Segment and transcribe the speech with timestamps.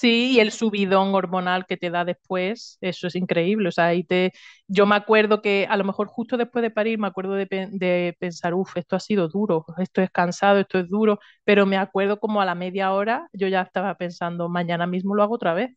[0.00, 3.68] Sí, y el subidón hormonal que te da después, eso es increíble.
[3.68, 4.32] O sea, ahí te,
[4.66, 8.16] yo me acuerdo que a lo mejor justo después de parir me acuerdo de, de
[8.18, 12.18] pensar, uff, esto ha sido duro, esto es cansado, esto es duro, pero me acuerdo
[12.18, 15.70] como a la media hora yo ya estaba pensando, mañana mismo lo hago otra vez.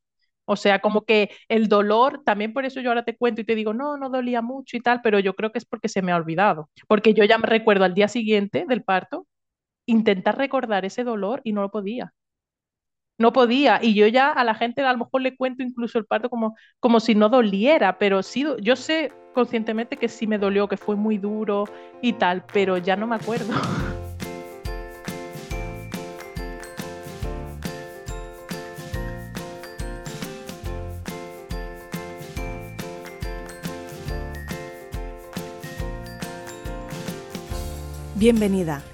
[0.46, 3.56] O sea, como que el dolor, también por eso yo ahora te cuento y te
[3.56, 6.12] digo, no, no dolía mucho y tal, pero yo creo que es porque se me
[6.12, 6.70] ha olvidado.
[6.88, 9.28] Porque yo ya me recuerdo al día siguiente del parto,
[9.88, 12.14] intentar recordar ese dolor y no lo podía.
[13.20, 16.06] No podía, y yo ya a la gente a lo mejor le cuento incluso el
[16.06, 20.68] parto como, como si no doliera, pero sí, yo sé conscientemente que sí me dolió,
[20.68, 21.66] que fue muy duro
[22.02, 23.54] y tal, pero ya no me acuerdo.
[38.16, 38.82] Bienvenida.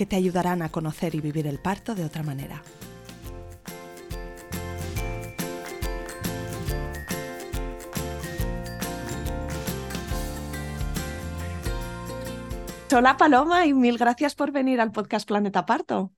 [0.00, 2.62] que te ayudarán a conocer y vivir el parto de otra manera.
[12.90, 16.14] Hola Paloma y mil gracias por venir al podcast Planeta Parto.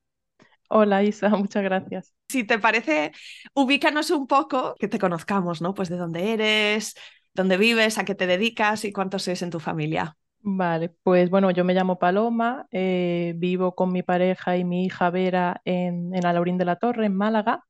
[0.69, 2.15] Hola Isa, muchas gracias.
[2.29, 3.11] Si te parece,
[3.53, 5.75] ubícanos un poco, que te conozcamos, ¿no?
[5.75, 6.95] Pues de dónde eres,
[7.35, 10.17] dónde vives, a qué te dedicas y cuántos sois en tu familia.
[10.45, 15.09] Vale, pues bueno, yo me llamo Paloma, eh, vivo con mi pareja y mi hija
[15.11, 17.65] Vera en, en Alaurín de la Torre, en Málaga.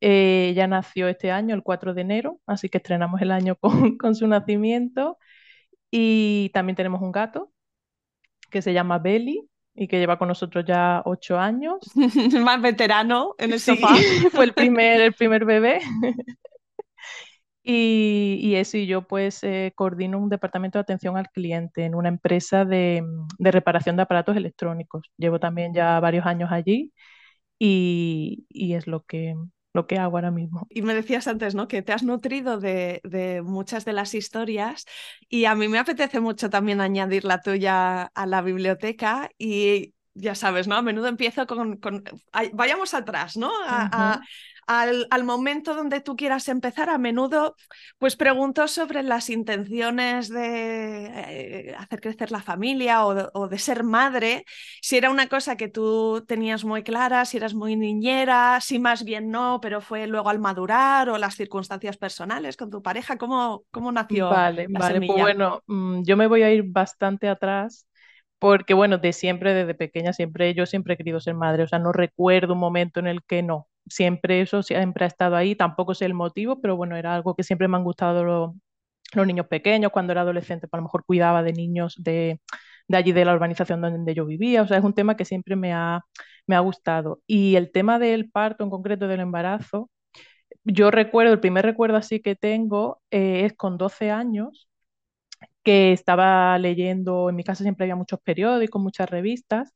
[0.00, 3.98] Eh, ella nació este año, el 4 de enero, así que estrenamos el año con,
[3.98, 5.18] con su nacimiento.
[5.90, 7.52] Y también tenemos un gato
[8.50, 11.78] que se llama Belly y que lleva con nosotros ya ocho años.
[12.40, 13.88] Más veterano en el Sí, sofá.
[14.32, 15.80] fue el primer, el primer bebé.
[17.66, 21.94] Y, y eso, y yo pues eh, coordino un departamento de atención al cliente en
[21.94, 25.10] una empresa de, mm, de reparación de aparatos electrónicos.
[25.16, 26.92] Llevo también ya varios años allí
[27.58, 29.36] y, y es lo que,
[29.74, 30.66] lo que hago ahora mismo.
[30.70, 31.68] Y me decías antes, ¿no?
[31.68, 34.86] Que te has nutrido de, de muchas de las historias
[35.28, 40.34] y a mí me apetece mucho también añadir la tuya a la biblioteca y ya
[40.34, 40.76] sabes, ¿no?
[40.76, 43.50] A menudo empiezo con, con- ay, vayamos atrás, ¿no?
[43.66, 44.24] A- a- Ujú.
[44.66, 47.56] Al, al momento donde tú quieras empezar, a menudo
[47.98, 51.06] pues pregunto sobre las intenciones de
[51.70, 54.44] eh, hacer crecer la familia o de, o de ser madre,
[54.80, 59.04] si era una cosa que tú tenías muy clara, si eras muy niñera, si más
[59.04, 63.64] bien no, pero fue luego al madurar o las circunstancias personales con tu pareja, ¿cómo,
[63.70, 67.86] cómo nació Vale, la vale, pues bueno, mm, yo me voy a ir bastante atrás
[68.38, 71.78] porque bueno, de siempre, desde pequeña, siempre, yo siempre he querido ser madre, o sea,
[71.78, 75.94] no recuerdo un momento en el que no, siempre eso siempre ha estado ahí, tampoco
[75.94, 78.54] sé el motivo, pero bueno, era algo que siempre me han gustado lo-
[79.14, 82.40] los niños pequeños, cuando era adolescente, pues a lo mejor cuidaba de niños de,
[82.88, 85.56] de allí de la urbanización donde yo vivía, o sea, es un tema que siempre
[85.56, 86.02] me ha,
[86.46, 87.20] me ha gustado.
[87.26, 89.90] Y el tema del parto, en concreto del embarazo,
[90.64, 94.68] yo recuerdo, el primer recuerdo así que tengo eh, es con 12 años
[95.62, 99.74] que estaba leyendo, en mi casa siempre había muchos periódicos, muchas revistas,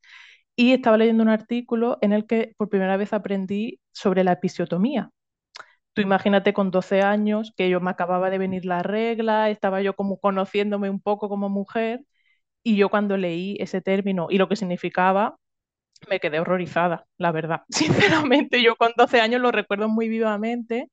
[0.59, 5.09] y estaba leyendo un artículo en el que por primera vez aprendí sobre la episiotomía.
[5.93, 9.95] Tú imagínate con 12 años que yo me acababa de venir la regla, estaba yo
[9.95, 12.01] como conociéndome un poco como mujer,
[12.63, 15.37] y yo cuando leí ese término y lo que significaba,
[16.09, 17.63] me quedé horrorizada, la verdad.
[17.69, 20.91] Sinceramente, yo con 12 años lo recuerdo muy vivamente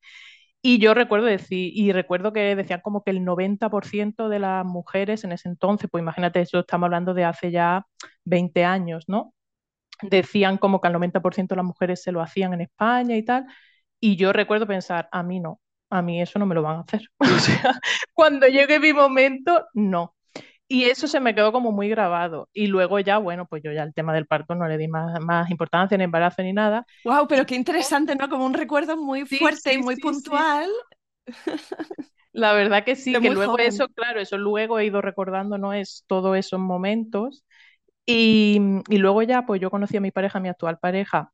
[0.62, 5.25] y yo recuerdo decir, y recuerdo que decían como que el 90% de las mujeres
[5.25, 7.87] en ese entonces, pues imagínate, eso estamos hablando de hace ya
[8.25, 9.34] 20 años, ¿no?
[10.03, 13.47] Decían como que al 90% de las mujeres se lo hacían en España y tal.
[14.01, 16.81] Y yo recuerdo pensar, a mí no, a mí eso no me lo van a
[16.81, 17.03] hacer.
[17.21, 17.81] O sea,
[18.13, 20.15] cuando llegue mi momento, no.
[20.69, 22.48] Y eso se me quedó como muy grabado.
[22.53, 25.21] Y luego ya, bueno, pues yo ya el tema del parto no le di más,
[25.22, 26.87] más importancia, ni embarazo, ni nada.
[27.04, 28.28] Wow, pero qué interesante, ¿no?
[28.28, 30.03] Como un recuerdo muy sí, fuerte y muy sí, sí.
[30.03, 30.71] puntual
[32.33, 33.66] La verdad que sí, que luego joven.
[33.69, 35.72] eso, claro, eso luego he ido recordando, ¿no?
[35.72, 37.45] Es todos esos momentos.
[38.07, 38.61] Y,
[38.91, 41.33] luego ya, pues yo conocí a mi pareja, mi actual pareja,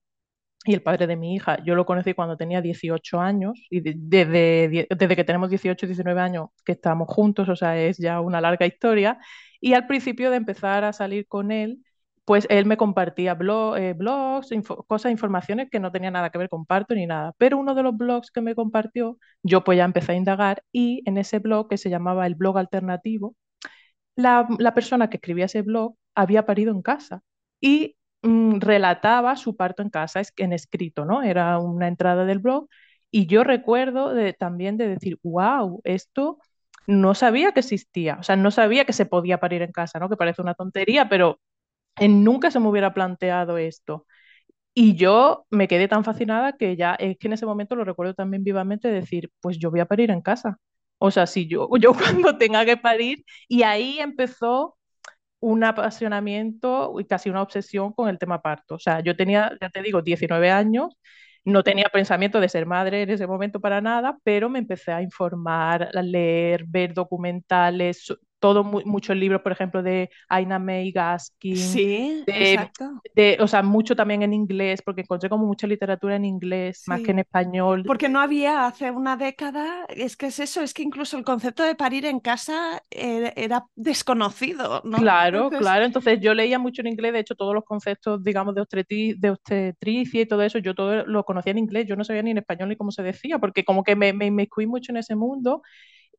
[0.64, 1.62] y el padre de mi hija.
[1.64, 6.20] Yo lo conocí cuando tenía 18 años, y de- desde, desde que tenemos 18, 19
[6.20, 9.18] años que estamos juntos, o sea, es ya una larga historia.
[9.60, 11.82] Y al principio de empezar a salir con él,
[12.24, 13.32] pues él me compartía
[13.76, 14.50] eh, blogs,
[14.86, 17.34] cosas, informaciones que no tenían nada que ver con parto ni nada.
[17.38, 21.02] Pero uno de los blogs que me compartió, yo pues ya empecé a indagar y
[21.06, 23.34] en ese blog que se llamaba el blog alternativo,
[24.16, 27.22] la, persona que escribía ese blog había parido en casa
[27.60, 31.22] y mm, relataba su parto en casa en escrito, ¿no?
[31.22, 32.68] Era una entrada del blog
[33.10, 36.38] y yo recuerdo también de decir, wow, esto
[36.86, 40.08] no sabía que existía, o sea, no sabía que se podía parir en casa, ¿no?
[40.08, 41.40] Que parece una tontería, pero
[42.00, 44.06] nunca se me hubiera planteado esto.
[44.74, 48.14] Y yo me quedé tan fascinada que ya es que en ese momento lo recuerdo
[48.14, 50.58] también vivamente decir, pues yo voy a parir en casa.
[51.02, 54.76] O sea, si yo, yo cuando tenga que parir, y ahí empezó
[55.40, 58.76] un apasionamiento y casi una obsesión con el tema parto.
[58.76, 60.96] O sea, yo tenía, ya te digo, 19 años,
[61.44, 65.02] no tenía pensamiento de ser madre en ese momento para nada, pero me empecé a
[65.02, 68.12] informar, a leer, ver documentales,
[68.42, 71.56] todo muchos libros, por ejemplo, de Aina May Gaskin.
[71.56, 73.00] Sí, exacto.
[73.14, 77.02] De, o sea, mucho también en inglés, porque encontré como mucha literatura en inglés, más
[77.02, 77.84] que en español.
[77.86, 81.62] Porque no había hace una década, es que es eso, es que incluso el concepto
[81.62, 84.98] de parir en casa era, desconocido, ¿no?
[84.98, 85.84] Claro, claro.
[85.84, 89.30] Entonces yo leía mucho en inglés, de hecho, todos los conceptos, digamos, de, obstetricia, de
[89.30, 92.38] obstetricia y todo eso, yo todo lo conocía en inglés, yo no sabía ni en
[92.38, 95.62] español ni cómo se decía, porque como que me, me, me mucho en ese mundo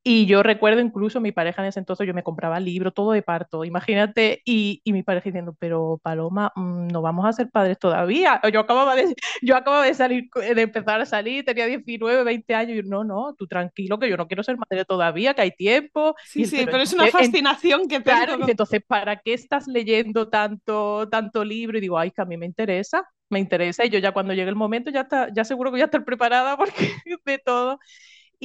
[0.05, 3.21] y yo recuerdo incluso mi pareja en ese entonces, yo me compraba libros, todo de
[3.21, 7.79] parto, imagínate, y, y mi pareja diciendo, pero Paloma, mm, no vamos a ser padres
[7.79, 8.41] todavía.
[8.51, 12.73] Yo acababa de, yo acababa de salir, de empezar a salir, tenía 19, 20 años,
[12.73, 15.51] y yo, no, no, tú tranquilo, que yo no quiero ser madre todavía, que hay
[15.51, 16.15] tiempo.
[16.25, 18.25] Sí, sí, pero, es una fascinación que tengo.
[18.25, 21.77] Claro, entonces, ¿para qué estás leyendo tanto, tanto libro?
[21.77, 24.49] Y digo, ay, que a mí me interesa, me interesa, y yo ya cuando llegue
[24.49, 26.91] el momento, ya, está, ya seguro que voy a estar preparada porque
[27.25, 27.79] de todo.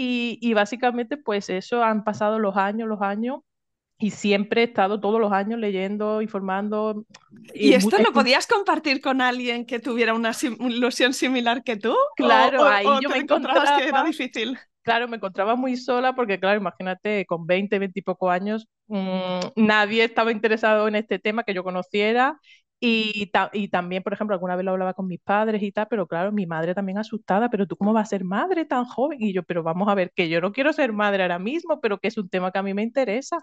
[0.00, 3.40] Y, básicamente, pues eso, han pasado los años, los años,
[3.98, 7.04] y siempre he estado todos los años leyendo, informando.
[7.52, 10.30] ¿Y, esto lo podías compartir con alguien que tuviera una
[10.60, 11.96] ilusión similar que tú?
[12.16, 14.56] Claro, ahí yo me encontraba que era difícil.
[14.82, 19.40] Claro, me encontraba muy sola porque, claro, imagínate, con 20, 20 y poco años, mmm,
[19.56, 22.38] nadie estaba interesado en este tema que yo conociera
[22.80, 26.06] y, y, también, por ejemplo, alguna vez lo hablaba con mis padres y tal, pero
[26.06, 29.20] claro, mi madre también asustada, pero tú cómo vas a ser madre tan joven?
[29.20, 31.98] Y yo, pero vamos a ver, que yo no quiero ser madre ahora mismo, pero
[31.98, 33.38] que es un tema que a mí me interesa,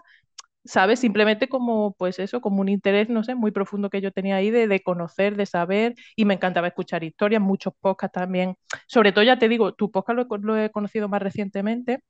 [0.64, 1.00] ¿sabes?
[1.00, 4.50] Simplemente como, pues eso, como un interés, no sé, muy profundo que yo tenía ahí
[4.50, 8.56] de, de conocer, de saber, y me encantaba escuchar historias, muchos podcasts también.
[8.86, 12.00] Sobre todo, ya te digo, tu podcast lo, lo he conocido más recientemente.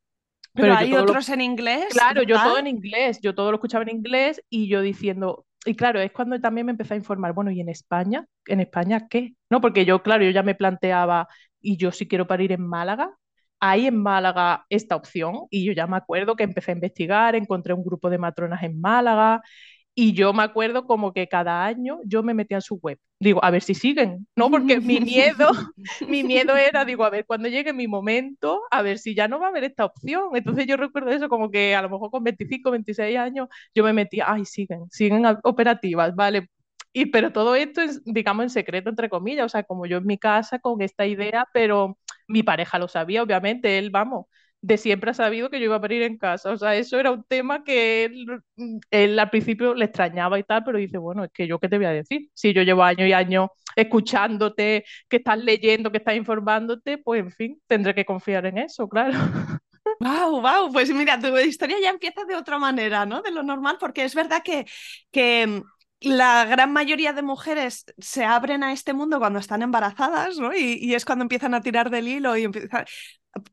[0.55, 1.87] Pero, hay otros en inglés.
[1.91, 5.75] Claro, yo todo en inglés, yo todo lo escuchaba en inglés y yo diciendo, y
[5.77, 8.27] claro, es cuando también me empecé a informar, bueno, ¿y en España?
[8.47, 9.35] ¿En España qué?
[9.51, 11.29] No, porque yo, claro, yo ya me planteaba,
[11.61, 13.11] y yo si quiero parir en Málaga,
[13.61, 17.73] hay en Málaga esta opción, y yo ya me acuerdo que empecé a investigar, encontré
[17.75, 19.43] un grupo de matronas en Málaga,
[19.99, 22.99] y yo me acuerdo como que cada año yo me metía en su web.
[23.19, 24.51] Digo, a ver si siguen, ¿no?
[24.51, 25.49] Porque mi miedo,
[26.09, 29.41] mi miedo era, digo, a ver, cuando llegue mi momento, a ver si ya no
[29.41, 30.25] va a haber esta opción.
[30.35, 33.95] Entonces yo recuerdo eso como que a lo mejor con 25, 26 años yo me
[33.95, 36.51] metía, ay, siguen, siguen operativas, vale.
[36.93, 40.07] Y, pero todo esto es, digamos, en secreto, entre comillas, o sea, como yo en
[40.07, 41.99] mi casa con esta idea, pero
[42.29, 44.27] mi pareja lo sabía, obviamente, él, vamos,
[44.61, 46.51] de siempre ha sabido que yo iba a parir en casa.
[46.51, 48.11] O sea, eso era un tema que
[48.91, 51.77] él, al principio le extrañaba y tal, pero dice, bueno, es que yo qué te
[51.77, 52.31] voy a decir.
[52.35, 57.31] Si yo llevo años y años escuchándote, que estás leyendo, que estás informándote, pues en
[57.31, 59.19] fin, tendré que confiar en eso, claro.
[60.01, 63.23] Wow, wow, pues mira, tu historia ya empieza de otra manera, ¿no?
[63.23, 64.67] De lo normal, porque es verdad que,
[65.11, 65.63] que
[66.01, 70.55] la gran mayoría de mujeres se abren a este mundo cuando están embarazadas, ¿no?
[70.55, 72.85] Y, y, es cuando empiezan a tirar del hilo y empiezan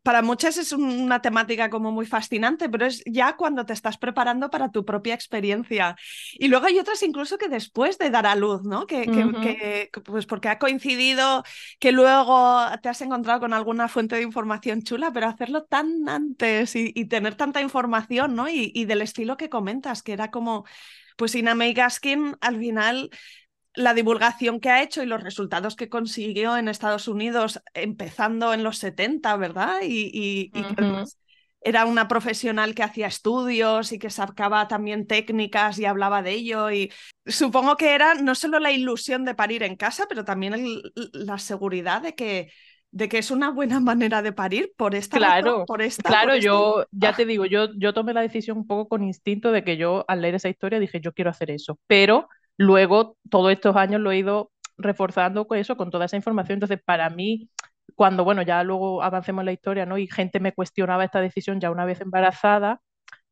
[0.01, 4.49] para muchas es una temática como muy fascinante, pero es ya cuando te estás preparando
[4.49, 5.95] para tu propia experiencia.
[6.33, 8.85] Y luego hay otras incluso que después de dar a luz, ¿no?
[8.85, 11.43] Que, que, pues porque ha coincidido
[11.79, 16.75] que luego te has encontrado con alguna fuente de información chula, pero hacerlo tan antes
[16.75, 18.49] y, tener tanta información, ¿no?
[18.49, 20.65] Y, y, del estilo que comentas, que era como,
[21.17, 23.09] pues Ina May Gaskin al final
[23.75, 28.63] la divulgación que ha hecho y los resultados que consiguió en Estados Unidos empezando en
[28.63, 29.79] los 70, ¿verdad?
[29.83, 30.51] Y,
[31.65, 36.69] era una profesional que hacía estudios y que sacaba también técnicas y hablaba de ello.
[36.69, 36.91] Y
[37.25, 40.81] supongo que era no solo la ilusión de parir en casa, pero también
[41.13, 42.51] la seguridad de que
[42.91, 46.85] de que es una buena manera de parir por esta claro por esta claro yo
[46.91, 50.05] ya te digo yo yo tomé la decisión un poco con instinto de que yo
[50.07, 52.27] al leer esa historia dije yo quiero hacer eso pero
[52.57, 56.55] Luego, todos estos años lo he ido reforzando con eso, con toda esa información.
[56.57, 57.50] Entonces, para mí,
[57.95, 59.98] cuando, bueno, ya luego avancemos en la historia, ¿no?
[59.98, 62.81] Y gente me cuestionaba esta decisión ya una vez embarazada,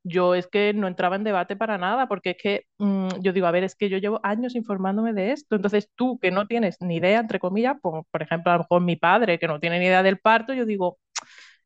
[0.04, 3.48] yo es que no entraba en debate para nada, porque es que mm, yo digo,
[3.48, 6.78] a ver, es que yo llevo años informándome de esto, entonces tú que no tienes
[6.82, 9.80] ni idea, entre comillas, por, por ejemplo, a lo mejor mi padre que no tiene
[9.80, 10.98] ni idea del parto, yo digo,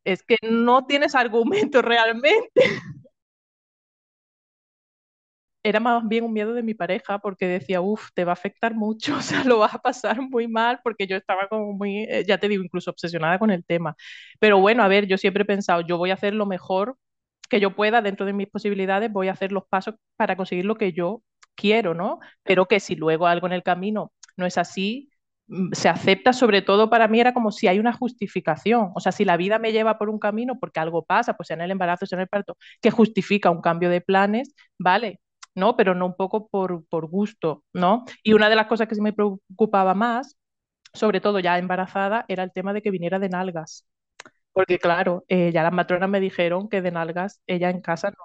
[0.04, 2.62] es que no tienes argumento realmente
[5.66, 8.76] era más bien un miedo de mi pareja porque decía, uff, te va a afectar
[8.76, 12.24] mucho, o sea, lo vas a pasar muy mal porque yo estaba como muy, eh,
[12.28, 13.96] ya te digo, incluso obsesionada con el tema.
[14.40, 16.98] Pero bueno, a ver, yo siempre he pensado, yo voy a hacer lo mejor
[17.50, 20.76] que yo pueda dentro de mis posibilidades, voy a hacer los pasos para conseguir lo
[20.78, 21.24] que yo
[21.56, 22.20] quiero, ¿no?
[22.44, 25.10] Pero que si luego algo en el camino no es así,
[25.48, 29.12] mm, se acepta, sobre todo para mí era como si hay una justificación, o sea,
[29.12, 31.72] si la vida me lleva por un camino porque algo pasa, pues sea en el
[31.72, 35.20] embarazo, sea en el parto, que justifica un cambio de planes, vale,
[35.56, 35.76] ¿no?
[35.78, 38.06] Pero no un poco por, por gusto, ¿no?
[38.24, 40.38] Y una de las cosas que sí me preocupaba más,
[40.94, 43.86] sobre todo ya embarazada, era el tema de que viniera de nalgas.
[44.54, 48.24] Porque claro, eh, ya las matronas me dijeron que de nalgas ella en casa no,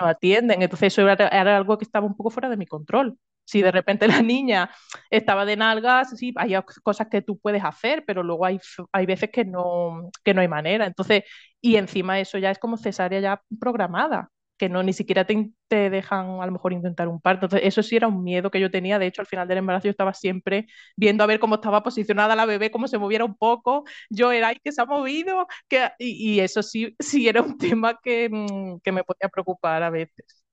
[0.00, 0.62] no atienden.
[0.62, 3.18] Entonces eso era, era, algo que estaba un poco fuera de mi control.
[3.44, 4.70] Si de repente la niña
[5.10, 8.58] estaba de nalgas, sí, hay cosas que tú puedes hacer, pero luego hay,
[8.92, 10.86] hay veces que no, que no hay manera.
[10.86, 11.24] Entonces,
[11.60, 16.40] y encima eso ya es como cesárea ya programada que no ni siquiera te, dejan
[16.40, 17.46] a lo mejor intentar un parto.
[17.46, 18.98] Entonces, eso sí era un miedo que yo tenía.
[18.98, 22.46] De hecho, al final del embarazo estaba siempre viendo a ver cómo estaba posicionada la
[22.46, 23.84] bebé, cómo se moviera un poco.
[24.10, 25.46] Yo era, ay, que se ha movido.
[25.68, 25.90] Que...
[25.98, 29.90] Y, y, eso sí, sí era un tema que, mm, que me podía preocupar a
[29.90, 30.45] veces.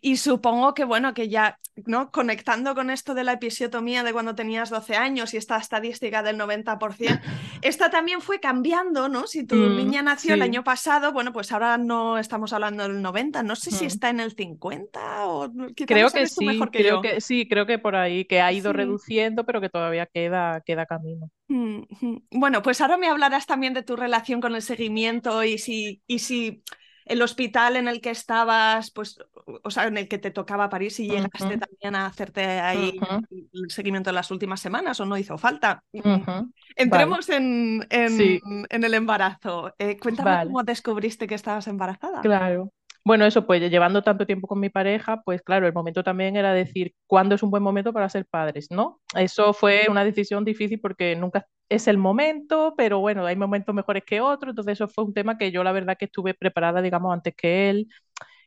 [0.00, 2.10] Y supongo que, bueno, que ya, ¿no?
[2.10, 6.38] Conectando con esto de la episiotomía de cuando tenías 12 años y esta estadística del
[6.38, 7.20] 90%,
[7.62, 9.26] esta también fue cambiando, ¿no?
[9.26, 10.34] Si tu mm, niña nació sí.
[10.34, 13.74] el año pasado, bueno, pues ahora no estamos hablando del 90, no sé mm.
[13.74, 15.52] si está en el 50 o...
[15.86, 17.02] Creo que sí, mejor que creo yo?
[17.02, 18.76] que sí, creo que por ahí, que ha ido sí.
[18.76, 21.30] reduciendo, pero que todavía queda, queda camino.
[21.48, 21.82] Mm.
[22.30, 26.02] Bueno, pues ahora me hablarás también de tu relación con el seguimiento y si...
[26.06, 26.62] Y si
[27.04, 29.18] el hospital en el que estabas, pues,
[29.62, 31.60] o sea, en el que te tocaba París y llegaste uh -huh.
[31.60, 33.48] también a hacerte ahí uh -huh.
[33.52, 35.82] el seguimiento de las últimas semanas o no hizo falta.
[35.92, 36.52] Uh -huh.
[36.76, 37.36] Entremos vale.
[37.36, 38.40] en, en, sí.
[38.70, 39.74] en, el embarazo.
[39.78, 40.46] Eh, cuéntame vale.
[40.46, 42.20] cómo descubriste que estabas embarazada.
[42.22, 42.70] Claro.
[43.06, 46.54] Bueno, eso pues llevando tanto tiempo con mi pareja, pues claro, el momento también era
[46.54, 49.00] decir cuándo es un buen momento para ser padres, ¿no?
[49.14, 54.04] Eso fue una decisión difícil porque nunca es el momento, pero bueno, hay momentos mejores
[54.06, 57.12] que otros, entonces eso fue un tema que yo la verdad que estuve preparada, digamos,
[57.12, 57.88] antes que él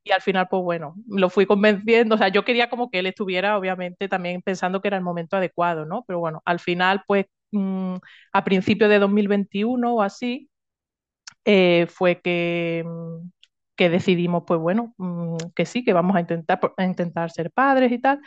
[0.03, 3.07] y al final, pues bueno, lo fui convenciendo, o sea, yo quería como que él
[3.07, 6.03] estuviera, obviamente, también pensando que era el momento adecuado, ¿no?
[6.07, 7.95] Pero bueno, al final, pues mmm,
[8.33, 10.49] a principios de 2021 o así,
[11.45, 13.29] eh, fue que mmm,
[13.77, 17.99] que decidimos, pues bueno, mmm, que sí, que vamos a intentar, intentar ser padres y
[17.99, 18.21] tal.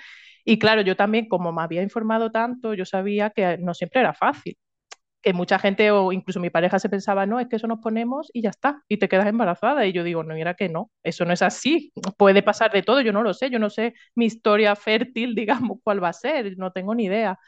[0.45, 4.15] Y claro, yo también, como me había informado tanto, yo sabía que no siempre era
[4.15, 4.57] fácil.
[5.23, 8.31] Que mucha gente, o incluso mi pareja, se pensaba, no, es que eso nos ponemos
[8.33, 9.87] y ya está, y te quedas embarazada.
[9.87, 11.93] Y yo digo, no, mira que no, eso no es así.
[12.17, 15.79] Puede pasar de todo, yo no lo sé, yo no sé mi historia fértil, digamos,
[15.85, 17.39] cuál va a ser, no tengo ni idea.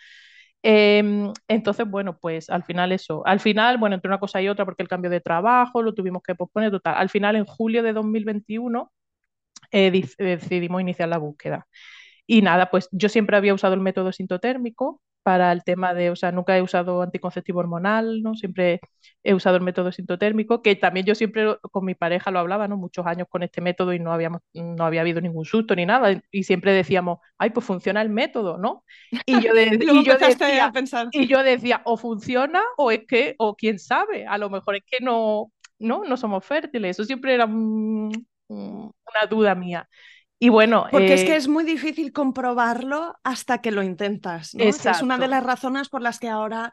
[0.63, 1.03] Eh,
[1.49, 3.23] entonces, bueno, pues al final eso.
[3.27, 6.23] Al final, bueno, entre una cosa y otra, porque el cambio de trabajo lo tuvimos
[6.23, 6.95] que posponer, total.
[6.97, 8.93] Al final, en julio de 2021,
[9.73, 11.67] eh, decidimos iniciar la búsqueda.
[12.27, 16.17] Y nada, pues yo siempre había usado el método sintotérmico, para el tema de, o
[16.17, 18.35] sea, nunca he usado anticonceptivo hormonal, ¿no?
[18.35, 18.81] Siempre
[19.23, 22.77] he usado el método sintotérmico, que también yo siempre con mi pareja lo hablaba, ¿no?
[22.77, 26.21] Muchos años con este método y no, habíamos, no había habido ningún susto ni nada,
[26.31, 28.85] y siempre decíamos, ay, pues funciona el método, ¿no?
[29.27, 30.73] Y yo, de, y yo decía,
[31.13, 34.83] y yo decía, o funciona o es que, o quién sabe, a lo mejor es
[34.87, 39.89] que no, no, no somos fértiles, eso siempre era un, un, una duda mía.
[40.43, 41.15] Y bueno, porque eh...
[41.15, 44.57] es que es muy difícil comprobarlo hasta que lo intentas.
[44.57, 44.65] ¿no?
[44.65, 46.73] Es una de las razones por las que ahora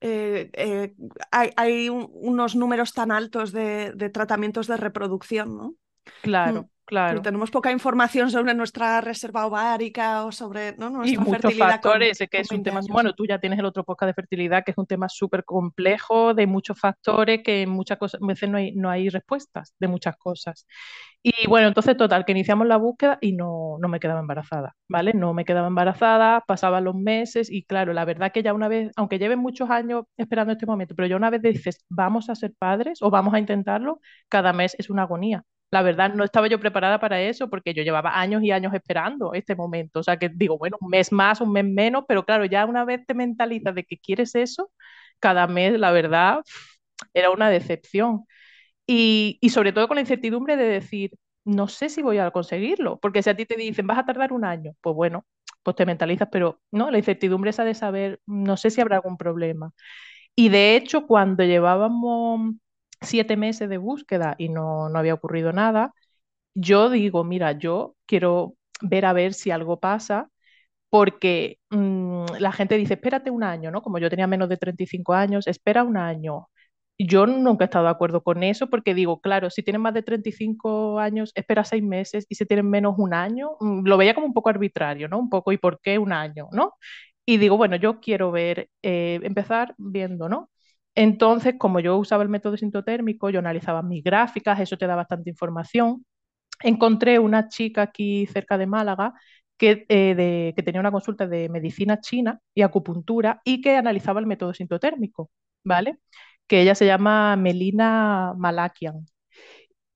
[0.00, 0.94] eh, eh,
[1.30, 5.54] hay, hay un, unos números tan altos de, de, tratamientos de reproducción.
[5.54, 5.74] ¿no?
[6.22, 6.62] Claro.
[6.62, 6.68] Mm.
[6.90, 7.10] Claro.
[7.10, 10.90] Pero tenemos poca información sobre nuestra reserva ovárica o sobre ¿no?
[10.90, 12.88] nuestra y muchos fertilidad factores, con, que con es un tema, años.
[12.88, 16.34] bueno, tú ya tienes el otro podcast de fertilidad, que es un tema súper complejo,
[16.34, 19.86] de muchos factores, que en muchas cosas, a veces no hay, no hay respuestas de
[19.86, 20.66] muchas cosas.
[21.22, 25.12] Y bueno, entonces total, que iniciamos la búsqueda y no, no me quedaba embarazada, ¿vale?
[25.14, 28.90] No me quedaba embarazada, pasaban los meses y claro, la verdad que ya una vez,
[28.96, 32.52] aunque lleven muchos años esperando este momento, pero ya una vez dices, vamos a ser
[32.58, 36.58] padres o vamos a intentarlo, cada mes es una agonía la verdad no estaba yo
[36.60, 40.00] preparada para eso porque yo llevaba años y años esperando este momento.
[40.00, 42.84] O sea que digo, bueno, un mes más, un mes menos, pero claro, ya una
[42.84, 44.70] vez te mentalizas de que quieres eso,
[45.20, 46.40] cada mes, la verdad,
[47.14, 48.26] era una decepción.
[48.86, 51.12] Y, y sobre todo con la incertidumbre de decir,
[51.44, 54.32] no sé si voy a conseguirlo, porque si a ti te dicen, vas a tardar
[54.32, 55.26] un año, pues bueno,
[55.62, 59.16] pues te mentalizas, pero no, la incertidumbre esa de saber, no sé si habrá algún
[59.18, 59.72] problema.
[60.36, 62.54] Y de hecho, cuando llevábamos
[63.00, 65.94] siete meses de búsqueda y no, no había ocurrido nada,
[66.54, 70.30] yo digo, mira, yo quiero ver a ver si algo pasa,
[70.90, 73.82] porque mmm, la gente dice, espérate un año, ¿no?
[73.82, 76.48] Como yo tenía menos de 35 años, espera un año.
[76.98, 80.02] Yo nunca he estado de acuerdo con eso porque digo, claro, si tienen más de
[80.02, 84.26] 35 años, espera seis meses y si tienen menos un año, mm, lo veía como
[84.26, 85.18] un poco arbitrario, ¿no?
[85.18, 86.74] Un poco, ¿y por qué un año, ¿no?
[87.26, 90.50] Y digo, bueno, yo quiero ver, eh, empezar viendo, ¿no?
[90.94, 95.30] Entonces, como yo usaba el método sintotérmico, yo analizaba mis gráficas, eso te da bastante
[95.30, 96.04] información.
[96.62, 99.14] Encontré una chica aquí cerca de Málaga
[99.58, 104.26] que, eh, que tenía una consulta de medicina china y acupuntura y que analizaba el
[104.26, 105.30] método sintotérmico,
[105.64, 105.98] ¿vale?
[106.48, 109.06] Que ella se llama Melina Malakian.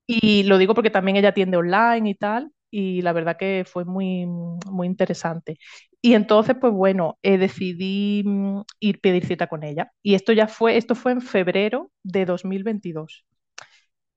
[0.06, 3.84] Y lo digo porque también ella atiende online y tal, y la verdad que fue
[3.84, 5.58] muy, muy interesante.
[6.04, 9.90] Y entonces, pues bueno, eh, decidí mm, ir pedir cita con ella.
[10.02, 13.24] Y esto ya fue, esto fue en febrero de 2022.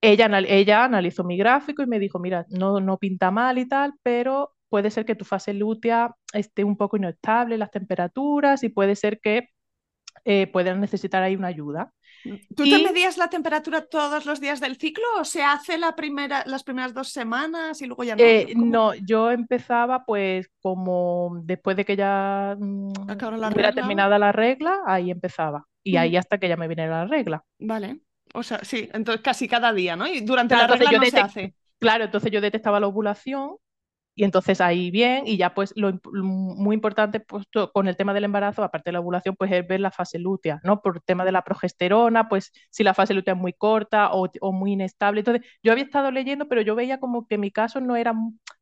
[0.02, 3.94] Ella, ella analizó mi gráfico y me dijo, mira, no, no pinta mal y tal,
[4.04, 8.96] pero puede ser que tu fase lútea esté un poco inestable, las temperaturas, y puede
[8.98, 9.50] ser que
[10.26, 11.94] eh, puedan necesitar ahí una ayuda.
[12.56, 12.72] ¿Tú y...
[12.72, 16.64] te medías la temperatura todos los días del ciclo o se hace la primera, las
[16.64, 18.24] primeras dos semanas y luego ya no?
[18.24, 22.92] Eh, no, yo empezaba pues como después de que ya mmm,
[23.52, 25.66] hubiera terminada la regla, ahí empezaba.
[25.84, 25.98] Y mm.
[25.98, 27.44] ahí hasta que ya me viniera la regla.
[27.60, 28.00] Vale.
[28.34, 30.08] O sea, sí, entonces casi cada día, ¿no?
[30.08, 31.56] Y durante claro, la regla no se hace.
[31.80, 33.58] Claro, entonces yo detectaba la ovulación
[34.18, 38.24] y entonces ahí bien, y ya pues lo, muy importante pues, con el tema del
[38.24, 40.82] embarazo, aparte de la ovulación, pues es ver la fase lútea, ¿no?
[40.82, 44.28] Por el tema de la progesterona, pues si la fase lútea es muy corta o,
[44.42, 45.20] o, muy inestable.
[45.22, 48.16] Entonces, yo había estado leyendo, pero yo veía como que mi caso no era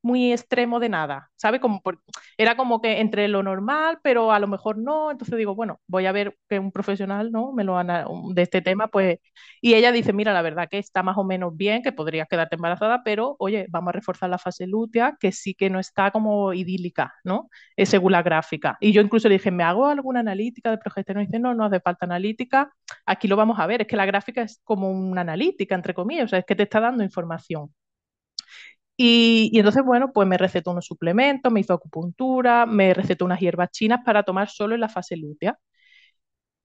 [0.05, 1.59] muy extremo de nada, ¿sabe?
[1.59, 1.99] Como por,
[2.37, 5.09] era como que entre lo normal, pero a lo mejor no.
[5.09, 7.51] Entonces digo, bueno, voy a ver que un profesional, ¿no?
[7.53, 7.75] Me lo
[8.33, 9.17] de este tema, pues,
[9.61, 12.55] y ella dice, mira, la verdad que está más o menos bien, que podrías quedarte
[12.55, 16.53] embarazada, pero oye, vamos a reforzar la fase lútea, que sí que no está como
[16.53, 17.49] idílica, ¿no?
[17.75, 18.77] Es según la gráfica.
[18.79, 21.23] Y yo incluso le dije, ¿me hago alguna analítica de progesterona?
[21.23, 22.71] Y dice, no, no hace falta analítica.
[23.07, 26.25] Aquí lo vamos a ver, es que la gráfica es como una analítica, entre comillas,
[26.25, 27.71] o sea, es que te está dando información.
[28.97, 33.39] Y, y, entonces, bueno, pues me recetó unos suplementos, me hizo acupuntura, me recetó unas
[33.41, 35.57] hierbas chinas para tomar solo en la fase lútea.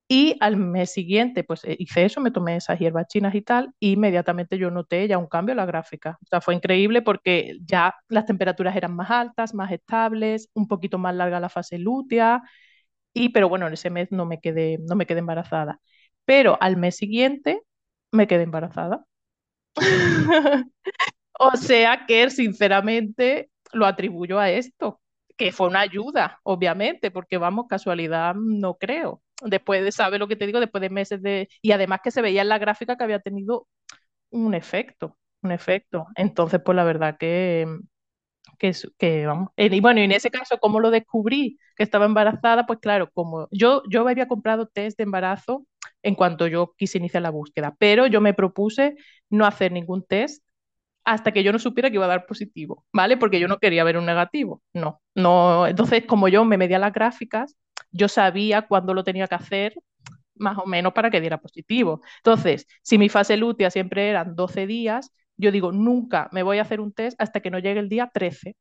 [0.09, 3.73] Y al mes siguiente, pues eh, hice eso, me tomé esas hierbas chinas y tal,
[3.79, 6.19] y inmediatamente yo noté ya un cambio en la gráfica.
[6.23, 10.99] O sea, fue increíble porque ya las temperaturas eran más altas, más estables, un poquito
[10.99, 12.43] más larga la fase lútea,
[13.15, 15.81] y pero bueno, en ese mes no me quedé, no me quedé embarazada.
[16.27, 17.63] Pero al mes siguiente
[18.13, 19.05] me quedé embarazada.
[21.41, 25.01] o sea que, sinceramente, lo atribuyo a esto,
[25.37, 30.37] que fue una ayuda, obviamente, porque vamos, casualidad no creo después de, ¿sabe lo que
[30.37, 30.61] te digo?
[30.61, 31.49] Después de meses de...
[31.63, 33.67] Y además que se veía en la gráfica que había tenido
[34.31, 36.07] un efecto, un efecto.
[36.17, 37.67] Entonces, pues la verdad que,
[38.59, 39.51] que, vamos.
[39.57, 42.67] Y bueno, en ese caso, ¿cómo lo descubrí que estaba embarazada?
[42.67, 45.67] Pues claro, como yo, yo había comprado test de embarazo
[46.03, 48.97] en cuanto yo quise iniciar la búsqueda, pero yo me propuse
[49.29, 50.45] no hacer ningún test
[51.05, 53.17] hasta que yo no supiera que iba a dar positivo, ¿vale?
[53.17, 55.67] Porque yo no quería ver un negativo, no, no.
[55.67, 57.57] Entonces, como yo me medía las gráficas,
[57.91, 59.75] yo sabía cuándo lo tenía que hacer
[60.37, 62.03] más o menos para que diera positivo.
[62.19, 66.63] Entonces, si mi fase lútea siempre eran 12 días, yo digo, nunca me voy a
[66.63, 68.57] hacer un test hasta que no llegue el día 13,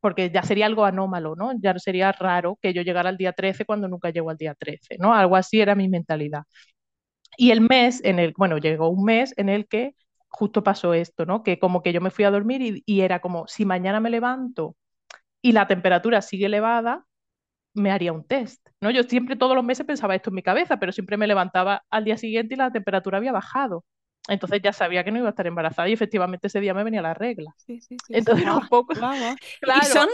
[0.00, 1.52] porque ya sería algo anómalo, ¿no?
[1.60, 4.96] Ya sería raro que yo llegara al día 13 cuando nunca llego al día 13,
[4.98, 5.14] ¿no?
[5.14, 6.42] Algo así era mi mentalidad.
[7.36, 9.94] Y el mes en el, bueno, llegó un mes en el que
[10.36, 11.42] justo pasó esto, ¿no?
[11.42, 14.10] Que como que yo me fui a dormir y, y era como, si mañana me
[14.10, 14.76] levanto
[15.42, 17.06] y la temperatura sigue elevada,
[17.74, 18.90] me haría un test, ¿no?
[18.90, 22.04] Yo siempre todos los meses pensaba esto en mi cabeza, pero siempre me levantaba al
[22.04, 23.84] día siguiente y la temperatura había bajado.
[24.28, 27.00] Entonces ya sabía que no iba a estar embarazada y efectivamente ese día me venía
[27.00, 27.54] la regla.
[27.58, 28.50] Sí, sí, sí, Entonces sí.
[28.50, 28.94] un poco...
[28.94, 29.36] Claro.
[29.82, 30.08] Y son,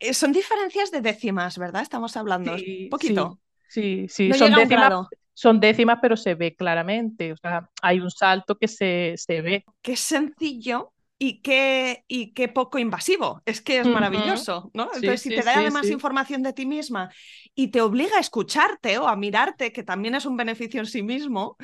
[0.00, 1.82] eh, son diferencias de décimas, ¿verdad?
[1.82, 3.38] Estamos hablando un poquito.
[3.68, 5.08] Sí, sí, No son décimas.
[5.40, 7.32] Son décimas, pero se ve claramente.
[7.32, 9.64] O sea, hay un salto que se, se ve.
[9.80, 13.40] Qué sencillo y qué, y qué poco invasivo.
[13.46, 14.84] Es que es maravilloso, ¿no?
[14.84, 17.10] Sí, Entonces, si sí, te da sí, además información de ti misma
[17.54, 21.02] y te obliga a escucharte o a mirarte, que también es un beneficio en sí
[21.02, 21.56] mismo,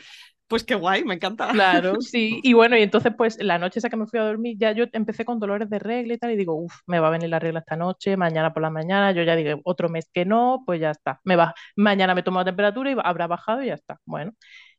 [0.48, 1.50] pues qué guay, me encanta.
[1.50, 2.40] Claro, sí.
[2.42, 4.84] Y bueno, y entonces pues la noche esa que me fui a dormir, ya yo
[4.92, 7.38] empecé con dolores de regla y tal, y digo, uff, me va a venir la
[7.38, 10.80] regla esta noche, mañana por la mañana, yo ya digo, otro mes que no, pues
[10.80, 11.20] ya está.
[11.24, 13.98] Me va, mañana me tomo la temperatura y habrá bajado y ya está.
[14.04, 14.32] Bueno,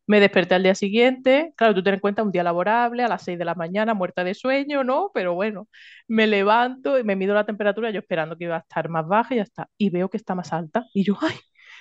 [0.07, 3.23] me desperté al día siguiente, claro, tú ten en cuenta un día laborable, a las
[3.23, 5.11] 6 de la mañana, muerta de sueño, ¿no?
[5.13, 5.67] Pero bueno,
[6.07, 9.33] me levanto y me mido la temperatura, yo esperando que iba a estar más baja
[9.33, 9.69] y ya está.
[9.77, 10.85] Y veo que está más alta.
[10.93, 11.35] Y yo, ay,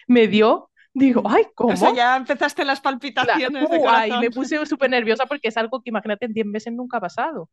[0.09, 1.75] me dio, digo, ay, ¿cómo?
[1.75, 4.21] O sea, ya empezaste las palpitaciones de uh, ay, corazón.
[4.21, 7.51] me puse súper nerviosa porque es algo que imagínate en 10 meses nunca ha pasado.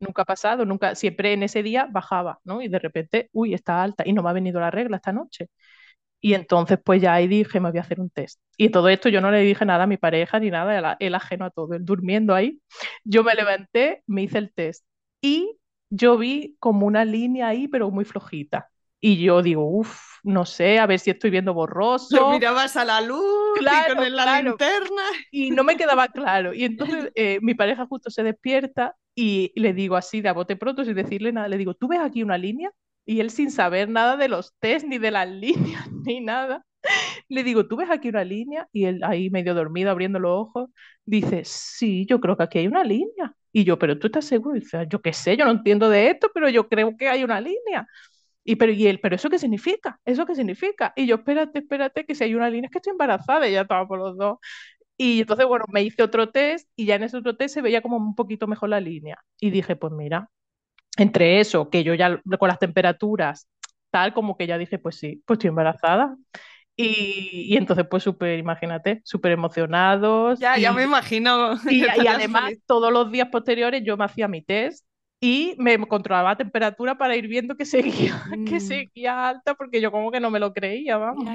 [0.00, 2.62] nunca ha pasado, nunca, siempre en ese día bajaba, ¿no?
[2.62, 5.48] Y de repente, uy, está alta y no me ha venido la regla esta noche.
[6.20, 8.40] Y entonces pues ya ahí dije, me voy a hacer un test.
[8.56, 11.44] Y todo esto yo no le dije nada a mi pareja ni nada, él, ajeno
[11.44, 12.60] a todo, él durmiendo ahí.
[13.04, 14.84] Yo me levanté, me hice el test
[15.20, 15.58] y
[15.90, 18.70] yo vi como una línea ahí, pero muy flojita.
[19.06, 22.16] Y yo digo, uff, no sé, a ver si estoy viendo borroso.
[22.16, 25.02] Lo mirabas a la luz y con la linterna.
[25.30, 26.52] Y no me quedaba claro.
[26.52, 30.56] Y entonces eh, mi pareja justo se despierta y le digo así de a bote
[30.56, 32.72] pronto, sin decirle nada, le digo, ¿tú ves aquí una línea?
[33.04, 36.66] Y él sin saber nada de los test, ni de las líneas, ni nada,
[37.28, 38.68] le digo, ¿tú ves aquí una línea?
[38.72, 40.70] Y él ahí medio dormido, abriendo los ojos,
[41.04, 43.36] dice, sí, yo creo que aquí hay una línea.
[43.52, 44.56] Y yo, pero tú estás seguro?
[44.56, 47.22] Y dice, yo qué sé, yo no entiendo de esto, pero yo creo que hay
[47.22, 47.86] una línea.
[48.48, 50.00] Y, pero, y él, ¿pero eso qué significa?
[50.04, 50.92] ¿Eso qué significa?
[50.94, 53.62] Y yo, espérate, espérate, que si hay una línea es que estoy embarazada y ya
[53.62, 54.38] estaba por los dos.
[54.96, 57.82] Y entonces, bueno, me hice otro test y ya en ese otro test se veía
[57.82, 59.18] como un poquito mejor la línea.
[59.40, 60.30] Y dije, pues mira,
[60.96, 63.48] entre eso, que yo ya con las temperaturas,
[63.90, 66.16] tal como que ya dije, pues sí, pues estoy embarazada.
[66.76, 70.38] Y, y entonces, pues súper, imagínate, súper emocionados.
[70.38, 71.54] Ya, ya me imagino.
[71.68, 74.85] Y, y además, todos los días posteriores yo me hacía mi test
[75.20, 78.60] y me controlaba la temperatura para ir viendo que seguía, que mm.
[78.60, 81.28] seguía alta, porque yo como que no me lo creía, vamos.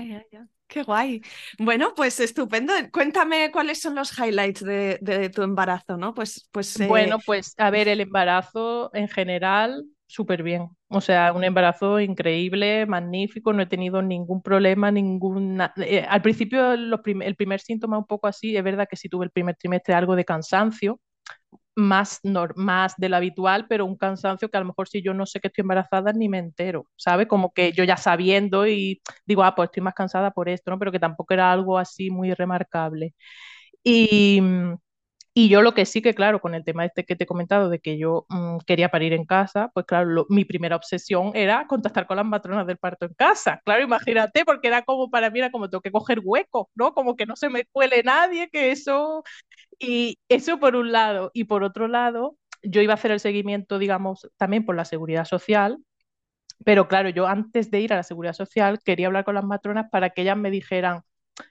[0.67, 1.21] Qué guay.
[1.59, 2.71] Bueno, pues estupendo.
[2.93, 6.13] Cuéntame cuáles son los highlights de, de tu embarazo, ¿no?
[6.13, 6.79] Pues, pues.
[6.79, 10.69] Eh, bueno, pues a ver, el embarazo en general, súper bien.
[10.87, 15.73] O sea, un embarazo increíble, magnífico, no he tenido ningún problema, ninguna...
[15.77, 19.31] Eh, al principio el primer síntoma un poco así, es verdad que sí tuve el
[19.31, 20.99] primer trimestre algo de cansancio,
[21.75, 22.19] más,
[22.55, 25.39] más de lo habitual, pero un cansancio que a lo mejor si yo no sé
[25.39, 27.27] que estoy embarazada ni me entero, ¿sabe?
[27.27, 30.79] Como que yo ya sabiendo y digo, ah, pues estoy más cansada por esto, ¿no?
[30.79, 33.13] Pero que tampoco era algo así muy remarcable.
[33.84, 34.41] Y,
[35.33, 37.69] y yo lo que sí que, claro, con el tema este que te he comentado
[37.69, 42.05] de que yo mm, quería parir en casa, pues claro, mi primera obsesión era contactar
[42.07, 43.61] con las matronas del parto en casa.
[43.65, 46.93] Claro, imagínate, porque era como para mí, era como tengo que coger hueco, ¿no?
[46.93, 49.23] Como que no se me cuele nadie, que eso
[49.79, 51.31] y eso por un lado.
[51.33, 55.25] Y por otro lado, yo iba a hacer el seguimiento, digamos, también por la seguridad
[55.25, 55.77] social.
[56.65, 59.89] Pero claro, yo antes de ir a la seguridad social quería hablar con las matronas
[59.91, 61.01] para que ellas me dijeran,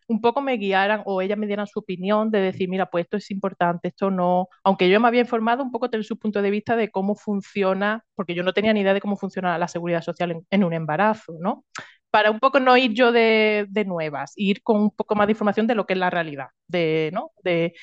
[0.08, 3.16] un poco me guiaran o ellas me dieran su opinión de decir, mira, pues esto
[3.16, 6.50] es importante, esto no, aunque yo me había informado un poco tener su punto de
[6.50, 10.02] vista de cómo funciona, porque yo no tenía ni idea de cómo funciona la seguridad
[10.02, 11.64] social en, en un embarazo, ¿no?
[12.10, 15.32] Para un poco no ir yo de, de, nuevas, ir con un poco más de
[15.32, 17.30] información de lo que es la realidad, de, ¿no?
[17.44, 17.74] De,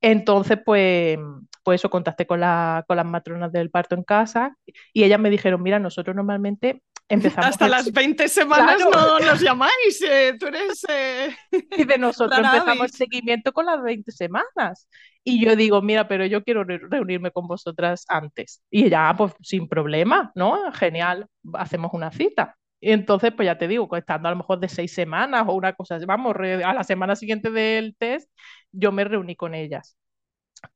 [0.00, 1.18] entonces, pues,
[1.62, 4.56] pues eso, contacté con, la, con las matronas del parto en casa
[4.92, 6.82] y ellas me dijeron, mira, nosotros normalmente
[7.14, 7.46] empezamos...
[7.46, 10.84] Hasta las 20 semanas no nos llamáis, eh, tú eres...
[10.88, 11.34] Eh,
[11.76, 14.88] y de nosotros empezamos el seguimiento con las 20 semanas.
[15.24, 18.62] Y yo digo, mira, pero yo quiero reunirme con vosotras antes.
[18.70, 20.72] Y ya, ah, pues sin problema, ¿no?
[20.72, 22.56] Genial, hacemos una cita.
[22.80, 25.72] Y entonces, pues ya te digo, estando a lo mejor de seis semanas o una
[25.74, 28.28] cosa, vamos, a la semana siguiente del test,
[28.72, 29.96] yo me reuní con ellas.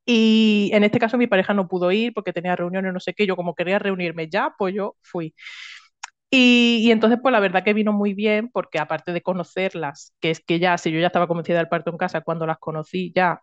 [0.05, 3.25] Y en este caso mi pareja no pudo ir porque tenía reuniones, no sé qué,
[3.27, 5.33] yo como quería reunirme ya, pues yo fui.
[6.29, 10.41] Y, entonces, pues la verdad que vino muy bien porque aparte de conocerlas, que es
[10.41, 13.41] que ya, si yo ya estaba convencida del parto en casa, cuando las conocí ya,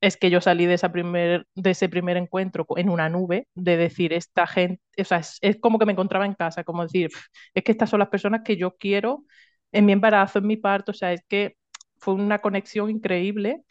[0.00, 3.76] es que yo salí de, esa primer, de ese primer encuentro en una nube, de
[3.76, 7.10] decir, esta gente, o sea, es, es como que me encontraba en casa, como decir,
[7.54, 9.24] es que estas son las personas que yo quiero
[9.72, 11.56] en mi embarazo, en mi parto, o sea, es que
[11.98, 13.62] fue una conexión increíble.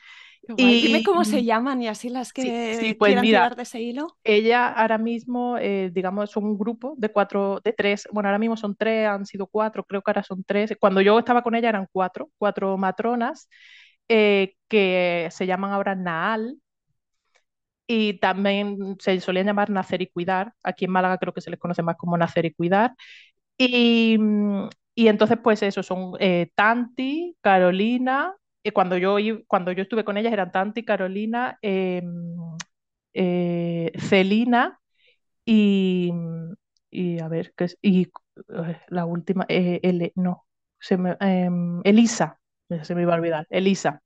[0.58, 3.82] Y, Dime cómo se llaman y así las que sí, pues quieran tirar de ese
[3.82, 4.18] hilo.
[4.24, 8.58] Ella ahora mismo, eh, digamos, son un grupo de cuatro, de tres, bueno, ahora mismo
[8.58, 10.76] son tres, han sido cuatro, creo que ahora son tres.
[10.80, 13.48] Cuando yo estaba con ella eran cuatro, cuatro matronas
[14.08, 16.58] eh, que se llaman ahora Naal.
[17.92, 20.54] Y también se solían llamar Nacer y Cuidar.
[20.62, 22.94] Aquí en Málaga creo que se les conoce más como Nacer y Cuidar.
[23.58, 24.18] Y,
[24.96, 29.18] y entonces, pues eso, son eh, Tanti, Carolina, y cuando yo,
[29.48, 32.36] cuando yo estuve con ellas eran Tanti, Carolina, em,
[33.14, 34.80] eh, Celina
[35.46, 36.12] y,
[37.22, 37.78] a ver, ¿qué es?
[37.82, 40.46] y eh, la última, eh, no,
[40.80, 42.40] se me, em, Elisa,
[42.84, 44.02] se me iba a olvidar, Elisa.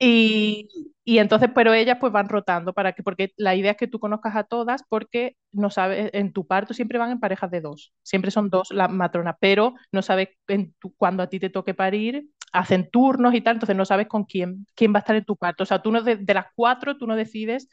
[0.00, 0.68] Y,
[1.04, 3.98] y, entonces, pero ellas pues van rotando para que, porque la idea es que tú
[3.98, 7.92] conozcas a todas porque no sabes, en tu parto siempre van en parejas de dos,
[8.04, 12.28] siempre son dos las matronas, pero no sabes en cuando a ti te toque parir,
[12.52, 15.36] hacen turnos y tal, entonces no sabes con quién, quién va a estar en tu
[15.36, 15.62] parto.
[15.62, 17.68] O sea, tú no de, las cuatro, tú no decides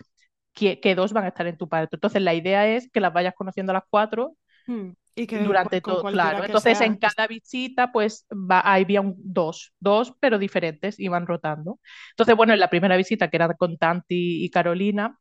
[0.54, 1.96] que, dos van a estar en tu parto.
[1.96, 4.36] Entonces la idea es que las vayas conociendo a las cuatro.
[4.68, 6.44] Hmm, y que durante todo, claro.
[6.44, 11.80] Entonces en cada visita, pues va, había un, dos, dos, pero diferentes, y van rotando.
[12.12, 15.18] Entonces, bueno, en la primera visita, que era con Tanti y Carolina,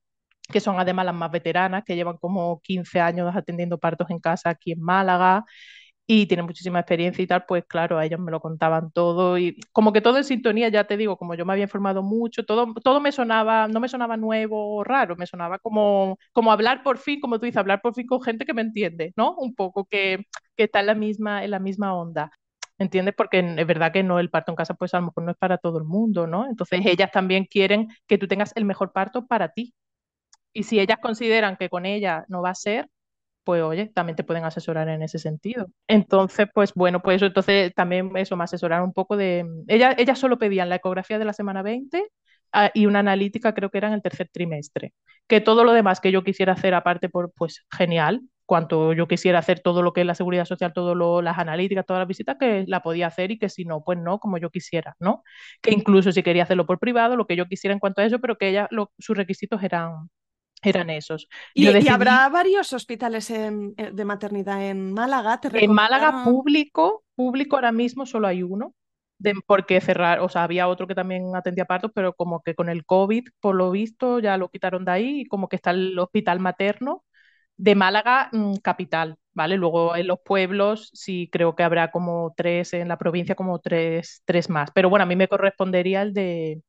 [0.51, 4.51] que son además las más veteranas, que llevan como 15 años atendiendo partos en casa
[4.51, 5.45] aquí en Málaga
[6.07, 9.59] y tienen muchísima experiencia y tal, pues claro, a ellos me lo contaban todo y
[9.73, 12.75] como que todo en sintonía, ya te digo, como yo me había informado mucho, todo,
[12.83, 16.99] todo me sonaba, no me sonaba nuevo o raro, me sonaba como, como hablar por
[16.99, 19.35] fin, como tú dices, hablar por fin con gente que me entiende, ¿no?
[19.37, 22.31] Un poco que, que está en la misma, en la misma onda.
[22.79, 23.15] ¿Entiendes?
[23.17, 25.37] Porque es verdad que no, el parto en casa, pues a lo mejor no es
[25.39, 26.47] para todo el mundo, ¿no?
[26.47, 29.75] Entonces ellas también quieren que tú tengas el mejor parto para ti.
[30.53, 32.89] Y si ellas consideran que con ella no va a ser,
[33.45, 35.67] pues oye, también te pueden asesorar en ese sentido.
[35.89, 39.45] Entonces, pues bueno, pues eso, entonces también eso, me asesoraron un poco de...
[39.69, 42.05] Ellas ella solo pedían la ecografía de la semana 20
[42.53, 44.95] ah, y una analítica creo que era en el tercer trimestre.
[45.29, 49.39] Que todo lo demás que yo quisiera hacer aparte, por, pues genial, cuanto yo quisiera
[49.39, 52.65] hacer todo lo que es la seguridad social, todas las analíticas, todas las visitas, que
[52.67, 55.23] la podía hacer y que si no, pues no, como yo quisiera, ¿no?
[55.63, 58.19] Que incluso si quería hacerlo por privado, lo que yo quisiera en cuanto a eso,
[58.21, 60.11] pero que ella, sus requisitos eran,
[60.65, 61.29] eran esos.
[61.53, 61.87] ¿Y, decidí...
[61.87, 65.41] ¿Y, habrá varios hospitales en, eh, de maternidad en Málaga?
[65.41, 68.75] ¿Te en Málaga público, público ahora mismo solo hay uno,
[69.19, 72.69] de, porque cerrar, o sea, había otro que también atendía partos, pero como que con
[72.69, 75.99] el COVID, por lo visto, ya lo quitaron de ahí y como que está el
[75.99, 77.05] hospital materno
[77.57, 79.57] de Málaga mm, capital, ¿vale?
[79.57, 84.23] Luego en los pueblos sí creo que habrá como tres, en la provincia como tres,
[84.25, 86.63] tres más, pero bueno, a mí me correspondería el de,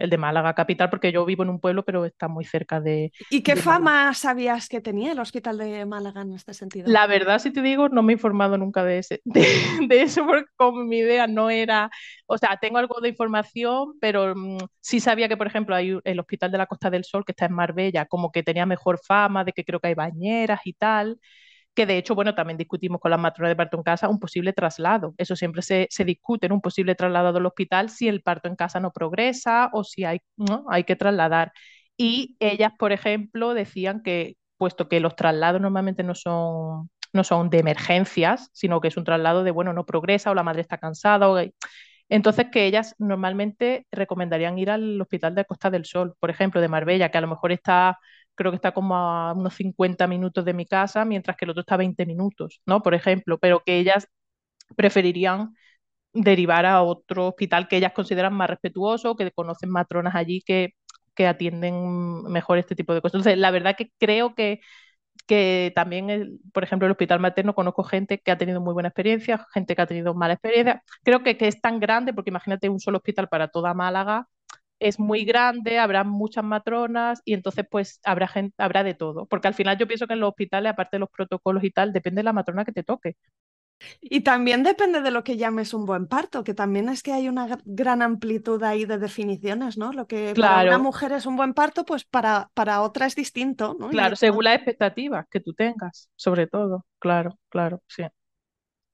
[0.00, 3.12] el de Málaga capital, porque yo vivo en un pueblo, pero está muy cerca de.
[3.30, 4.14] ¿Y qué de fama Málaga.
[4.14, 6.90] sabías que tenía el hospital de Málaga en este sentido?
[6.90, 9.46] La verdad, si te digo, no me he informado nunca de, ese, de,
[9.88, 11.90] de eso, porque como mi idea no era.
[12.26, 16.20] O sea, tengo algo de información, pero mmm, sí sabía que, por ejemplo, hay el
[16.20, 19.44] Hospital de la Costa del Sol, que está en Marbella, como que tenía mejor fama,
[19.44, 21.18] de que creo que hay bañeras y tal
[21.80, 24.52] que de hecho, bueno, también discutimos con las matronas de parto en casa un posible
[24.52, 25.14] traslado.
[25.16, 28.56] Eso siempre se, se discute en un posible traslado del hospital si el parto en
[28.56, 30.66] casa no progresa o si hay, ¿no?
[30.68, 31.52] hay que trasladar.
[31.96, 37.48] Y ellas, por ejemplo, decían que, puesto que los traslados normalmente no son, no son
[37.48, 40.76] de emergencias, sino que es un traslado de, bueno, no progresa o la madre está
[40.76, 41.30] cansada.
[41.30, 41.38] O...
[42.10, 46.68] Entonces, que ellas normalmente recomendarían ir al hospital de Costa del Sol, por ejemplo, de
[46.68, 47.98] Marbella, que a lo mejor está
[48.34, 51.60] creo que está como a unos 50 minutos de mi casa, mientras que el otro
[51.62, 52.82] está a 20 minutos, ¿no?
[52.82, 54.06] Por ejemplo, pero que ellas
[54.76, 55.54] preferirían
[56.12, 60.70] derivar a otro hospital que ellas consideran más respetuoso, que conocen matronas allí que,
[61.14, 63.16] que atienden mejor este tipo de cosas.
[63.20, 64.60] Entonces, la verdad que creo que,
[65.26, 69.46] que también, por ejemplo, el hospital materno conozco gente que ha tenido muy buena experiencia,
[69.54, 70.82] gente que ha tenido mala experiencia.
[71.04, 74.28] Creo que, que es tan grande, porque imagínate un solo hospital para toda Málaga,
[74.80, 79.48] es muy grande, habrá muchas matronas y entonces pues habrá gente, habrá de todo, porque
[79.48, 82.20] al final yo pienso que en los hospitales, aparte de los protocolos y tal, depende
[82.20, 83.16] de la matrona que te toque.
[84.00, 87.28] Y también depende de lo que llames un buen parto, que también es que hay
[87.28, 89.92] una gran amplitud ahí de definiciones, ¿no?
[89.92, 90.56] Lo que claro.
[90.56, 93.88] para una mujer es un buen parto, pues para, para otra es distinto, ¿no?
[93.88, 98.02] Claro, según las expectativas que tú tengas, sobre todo, claro, claro, sí.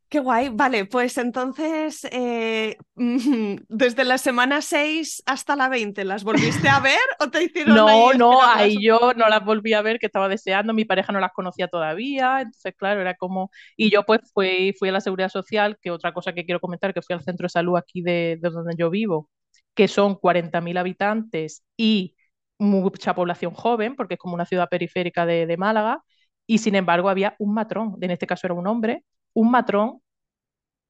[0.08, 0.50] Qué guay.
[0.50, 2.76] Vale, pues entonces, eh,
[3.68, 7.88] desde la semana 6 hasta la 20, ¿las volviste a ver o te hicieron No,
[7.88, 11.18] ahí no, ahí yo no las volví a ver, que estaba deseando, mi pareja no
[11.18, 13.50] las conocía todavía, entonces claro, era como...
[13.76, 16.94] Y yo pues fui, fui a la Seguridad Social, que otra cosa que quiero comentar,
[16.94, 19.28] que fui al centro de salud aquí de, de donde yo vivo,
[19.74, 22.14] que son 40.000 habitantes y
[22.58, 26.02] mucha población joven, porque es como una ciudad periférica de, de Málaga,
[26.46, 29.04] y sin embargo había un matrón, en este caso era un hombre,
[29.36, 30.00] un matrón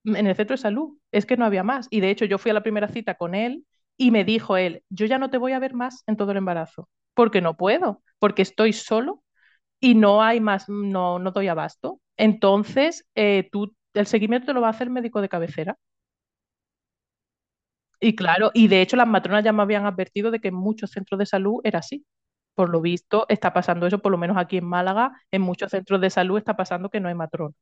[0.04, 0.98] en el centro de salud.
[1.12, 1.88] Es que no había más.
[1.90, 4.82] Y de hecho yo fui a la primera cita con él y me dijo él,
[4.90, 8.02] yo ya no te voy a ver más en todo el embarazo, porque no puedo,
[8.18, 9.22] porque estoy solo
[9.80, 12.00] y no hay más, no, no doy abasto.
[12.18, 15.78] Entonces, eh, tú, el seguimiento te lo va a hacer el médico de cabecera.
[18.00, 20.90] Y claro, y de hecho las matronas ya me habían advertido de que en muchos
[20.90, 22.04] centros de salud era así.
[22.54, 26.00] Por lo visto está pasando eso, por lo menos aquí en Málaga, en muchos centros
[26.00, 27.56] de salud está pasando que no hay matronas.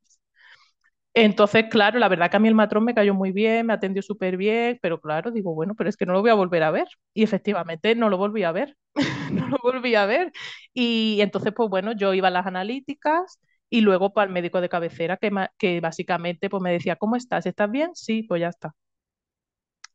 [1.17, 4.01] Entonces, claro, la verdad que a mí el matrón me cayó muy bien, me atendió
[4.01, 6.71] súper bien, pero claro, digo, bueno, pero es que no lo voy a volver a
[6.71, 6.87] ver.
[7.13, 8.75] Y efectivamente no lo volví a ver,
[9.31, 10.33] no lo volví a ver.
[10.73, 14.67] Y entonces, pues bueno, yo iba a las analíticas y luego para el médico de
[14.69, 17.45] cabecera, que, básicamente pues me decía, ¿cómo estás?
[17.45, 17.91] ¿Estás bien?
[17.95, 18.73] Sí, pues ya está.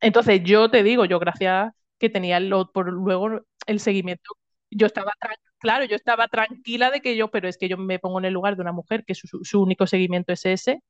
[0.00, 2.40] Entonces, yo te digo, yo gracias que tenía
[2.72, 4.32] por luego el seguimiento,
[4.70, 5.12] yo estaba
[5.58, 8.32] claro, yo estaba tranquila de que yo, pero es que yo me pongo en el
[8.32, 10.82] lugar de una mujer que su único seguimiento es ese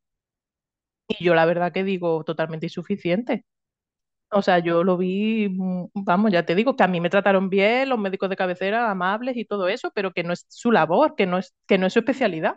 [1.19, 3.45] y yo la verdad que digo totalmente insuficiente.
[4.33, 7.51] O sea, yo lo vi, mm, vamos, ya te digo, que a mí me trataron
[7.51, 11.15] bien, los médicos de cabecera amables y todo eso, pero que no es su labor,
[11.17, 12.57] que no es, que no es su especialidad.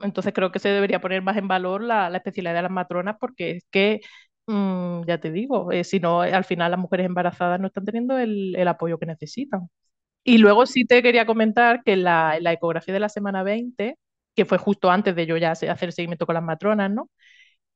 [0.00, 3.16] Entonces creo que se debería poner más en valor la, la especialidad de las matronas
[3.20, 4.00] porque es que,
[4.46, 8.16] mmm, ya te digo, eh, si no, al final las mujeres embarazadas no están teniendo
[8.18, 9.68] el, el apoyo que necesitan.
[10.24, 13.96] Y luego sí te quería comentar que la, la ecografía de la semana 20,
[14.38, 17.10] que fue justo antes de yo ya hacer seguimiento con las matronas, ¿no?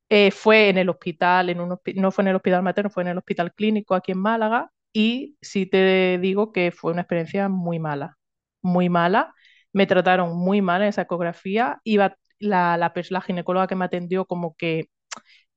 [0.09, 3.09] Eh, fue en el hospital, en un, no fue en el hospital materno, fue en
[3.11, 7.79] el hospital clínico aquí en Málaga y sí te digo que fue una experiencia muy
[7.79, 8.19] mala,
[8.63, 9.35] muy mala.
[9.73, 11.81] Me trataron muy mal en esa ecografía.
[11.85, 14.89] Iba la, la, la ginecóloga que me atendió como que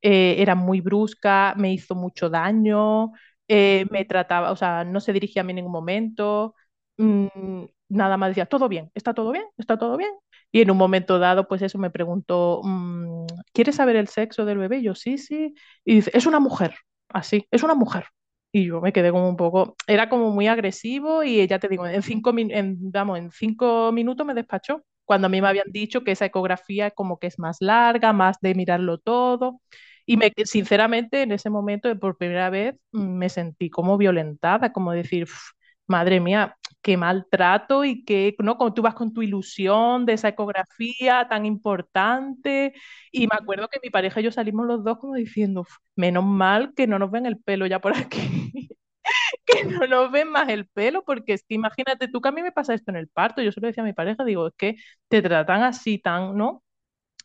[0.02, 3.12] eh, era muy brusca, me hizo mucho daño,
[3.48, 6.56] eh, me trataba, o sea, no se dirigía a mí en ningún momento,
[6.98, 10.12] mmm, nada más decía, todo bien, está todo bien, está todo bien.
[10.52, 14.58] Y en un momento dado, pues eso me preguntó, mmm, ¿quieres saber el sexo del
[14.58, 14.78] bebé?
[14.80, 15.54] Y yo, sí, sí.
[15.84, 16.76] Y dice, es una mujer,
[17.10, 18.06] así, es una mujer.
[18.52, 21.86] Y yo me quedé como un poco, era como muy agresivo y ya te digo,
[21.88, 26.04] en cinco, en, vamos, en cinco minutos me despachó, cuando a mí me habían dicho
[26.04, 29.60] que esa ecografía como que es más larga, más de mirarlo todo.
[30.06, 35.28] Y me, sinceramente, en ese momento, por primera vez, me sentí como violentada, como decir,
[35.88, 38.58] madre mía, qué maltrato y que, ¿no?
[38.58, 42.74] Como tú vas con tu ilusión de esa ecografía tan importante.
[43.12, 46.74] Y me acuerdo que mi pareja y yo salimos los dos como diciendo, menos mal
[46.76, 48.70] que no nos ven el pelo ya por aquí.
[49.46, 52.44] que no nos ven más el pelo, porque es que imagínate tú que a mí
[52.44, 54.56] me pasa esto en el parto, yo se lo decía a mi pareja, digo, es
[54.58, 54.78] que
[55.10, 56.65] te tratan así tan, ¿no?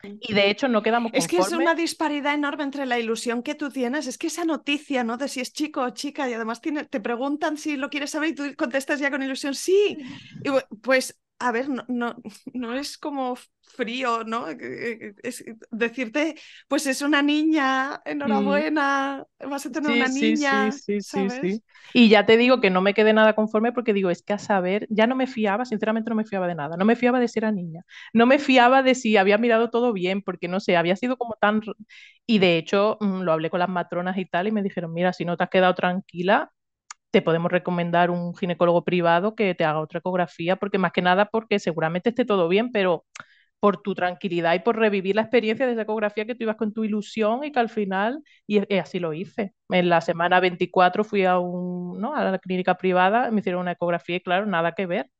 [0.02, 1.24] Y de hecho no quedamos conformes.
[1.24, 4.06] Es que es una disparidad enorme entre la ilusión que tú tienes.
[4.06, 5.16] Es que esa noticia, ¿no?
[5.16, 8.30] De si es chico o chica y además tiene, te preguntan si lo quieres saber
[8.30, 9.98] y tú contestas ya con ilusión, sí.
[10.42, 12.16] Y pues, a ver, no, no,
[12.54, 13.36] no es como
[13.76, 14.46] frío, ¿no?
[14.48, 16.36] Es decirte,
[16.68, 20.78] pues es una niña, enhorabuena, vas a tener una niña.
[20.80, 24.10] Sí, sí, sí, Y ya te digo que no me quedé nada conforme porque digo,
[24.10, 26.84] es que a saber, ya no me fiaba, sinceramente no me fiaba de nada, no
[26.84, 30.22] me fiaba de si era niña, no me fiaba de si había mirado todo bien,
[30.22, 31.62] porque no sé, había sido como tan...
[32.26, 35.12] Y de hecho mm, lo hablé con las matronas y tal y me dijeron, mira,
[35.12, 36.52] si no te has quedado tranquila,
[37.10, 41.26] te podemos recomendar un ginecólogo privado que te haga otra ecografía, porque más que nada
[41.26, 43.04] porque seguramente esté todo bien, pero
[43.60, 46.72] por tu tranquilidad y por revivir la experiencia de esa ecografía que tú ibas con
[46.72, 49.54] tu ilusión y que al final, y, así lo hice.
[49.68, 52.14] En la semana 24 fui a, un, ¿no?
[52.16, 55.10] a la clínica privada, me hicieron una ecografía y claro, nada que ver.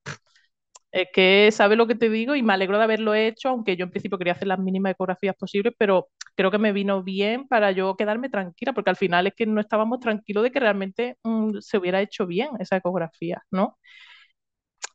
[0.93, 3.85] Es que sabe lo que te digo y me alegro de haberlo hecho, aunque yo
[3.85, 7.71] en principio quería hacer las mínimas ecografías posibles, pero creo que me vino bien para
[7.71, 11.59] yo quedarme tranquila, porque al final es que no estábamos tranquilos de que realmente mm,
[11.61, 13.79] se hubiera hecho bien esa ecografía, ¿no?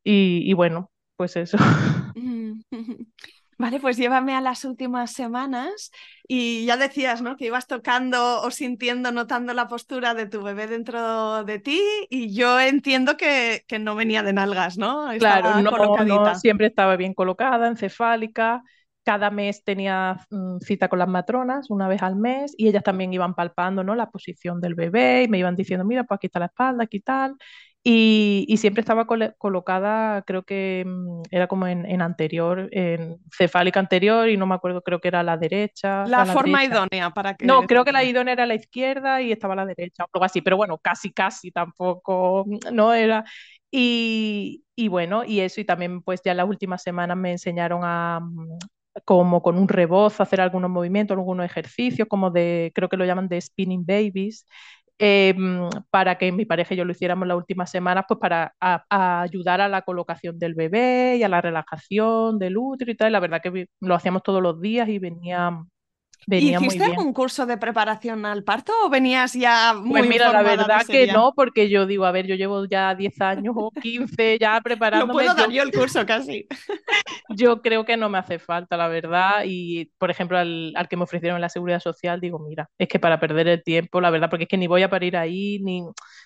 [0.04, 1.58] Y, y bueno, pues eso.
[3.58, 5.92] Vale, pues llévame a las últimas semanas
[6.28, 7.38] y ya decías, ¿no?
[7.38, 12.34] Que ibas tocando o sintiendo, notando la postura de tu bebé dentro de ti y
[12.34, 15.08] yo entiendo que, que no venía de nalgas, ¿no?
[15.20, 18.62] claro, no, siempre estaba bien colocada, encefálica.
[19.04, 23.14] Cada mes tenía mm, cita con las matronas, una vez al mes, y ellas también
[23.14, 23.94] iban palpando, ¿no?
[23.94, 27.00] La posición del bebé y me iban diciendo, mira, pues aquí está la espalda, aquí
[27.02, 27.36] tal.
[27.88, 34.38] Y, siempre estaba colocada, creo que mm, era como en, anterior, en cefálica anterior, y
[34.38, 36.04] no me acuerdo, creo que era la derecha.
[36.08, 37.46] La, forma idónea para que.
[37.46, 40.42] No, creo que la idónea era la izquierda y estaba la derecha, o algo así,
[40.42, 43.24] pero bueno, casi, casi tampoco, mm, no era.
[43.70, 48.20] Y, y bueno, y eso, y también pues ya las últimas semanas me enseñaron a,
[48.20, 48.58] mm,
[49.04, 53.28] como con un rebozo, hacer algunos movimientos, algunos ejercicios, como de, creo que lo llaman
[53.28, 54.48] de spinning babies,
[55.00, 58.54] Em, para que mi pareja y yo lo hiciéramos las últimas semanas, pues para
[58.90, 63.12] ayudar a la colocación del bebé y a la relajación del útero y tal.
[63.12, 65.52] La verdad que lo hacíamos todos los días y venía,
[66.28, 70.42] venía ¿Hiciste algún curso de preparación al parto o venías ya muy Pues mira, la
[70.42, 74.40] verdad que no, porque yo digo, a ver, yo llevo ya 10 años o 15
[74.40, 75.14] ya preparándome.
[75.14, 76.48] No puedo dar yo el curso casi.
[77.30, 79.44] yo creo que no me hace falta, la verdad.
[79.46, 83.00] Y, por ejemplo, al, al, que me ofrecieron la seguridad social, digo, mira, es que
[83.00, 85.84] para perder el tiempo, la verdad, porque es que ni voy a parir ahí, ni,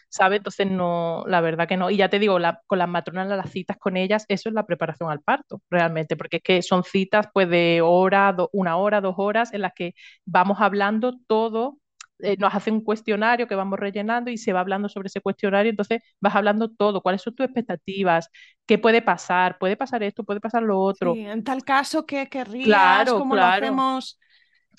[0.09, 0.37] ¿sabes?
[0.37, 1.89] Entonces, no, la verdad que no.
[1.89, 4.65] Y ya te digo, la, con las matronas, las citas con ellas, eso es la
[4.65, 9.01] preparación al parto, realmente, porque es que son citas pues de hora, do, una hora,
[9.01, 9.93] dos horas, en las que
[10.25, 11.77] vamos hablando todo
[12.19, 15.69] eh, nos hace un cuestionario que vamos rellenando y se va hablando sobre ese cuestionario,
[15.69, 18.29] entonces vas hablando todo, cuáles son tus expectativas,
[18.65, 21.13] qué puede pasar, puede pasar esto, puede pasar lo otro.
[21.13, 22.65] Sí, en tal caso, ¿qué querrías?
[22.65, 23.61] Claro, ¿Cómo claro.
[23.61, 24.19] lo hacemos?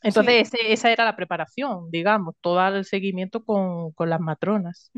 [0.03, 4.91] Entonces, esa era la preparación, digamos, todo el seguimiento con, con las matronas.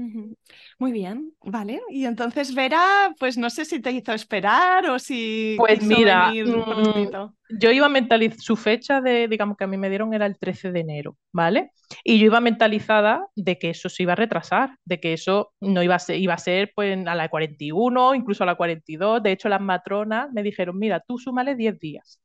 [0.78, 1.80] Muy bien, vale.
[1.90, 5.56] Y entonces Vera, pues no sé si te hizo esperar o si...
[5.58, 9.90] Pues mira, mm, yo iba a mentalizar, su fecha de, digamos, que a mí me
[9.90, 11.72] dieron era el 13 de enero, ¿vale?
[12.04, 15.82] Y yo iba mentalizada de que eso se iba a retrasar, de que eso no
[15.82, 19.22] iba a ser, iba a ser pues a la 41, incluso a la 42.
[19.22, 22.21] De hecho, las matronas me dijeron, mira, tú súmale 10 días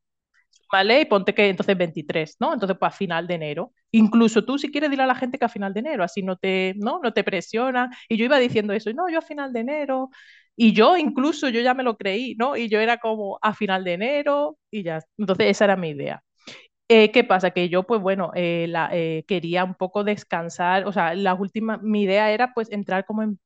[0.70, 2.54] súmale y ponte que entonces 23, ¿no?
[2.54, 3.74] Entonces, pues a final de enero.
[3.92, 6.36] Incluso tú, si quieres, dile a la gente que a final de enero, así no
[6.38, 7.00] te, ¿no?
[7.04, 7.90] No te presionan.
[8.10, 10.10] Y yo iba diciendo eso, y no, yo a final de enero.
[10.56, 12.56] Y yo incluso, yo ya me lo creí, ¿no?
[12.58, 15.00] Y yo era como a final de enero y ya.
[15.18, 16.24] Entonces, esa era mi idea.
[16.90, 17.52] Eh, ¿qué pasa?
[17.52, 21.78] Que yo, pues bueno, eh, la, eh, quería un poco descansar, o sea, la última,
[21.80, 23.40] mi idea era pues entrar como en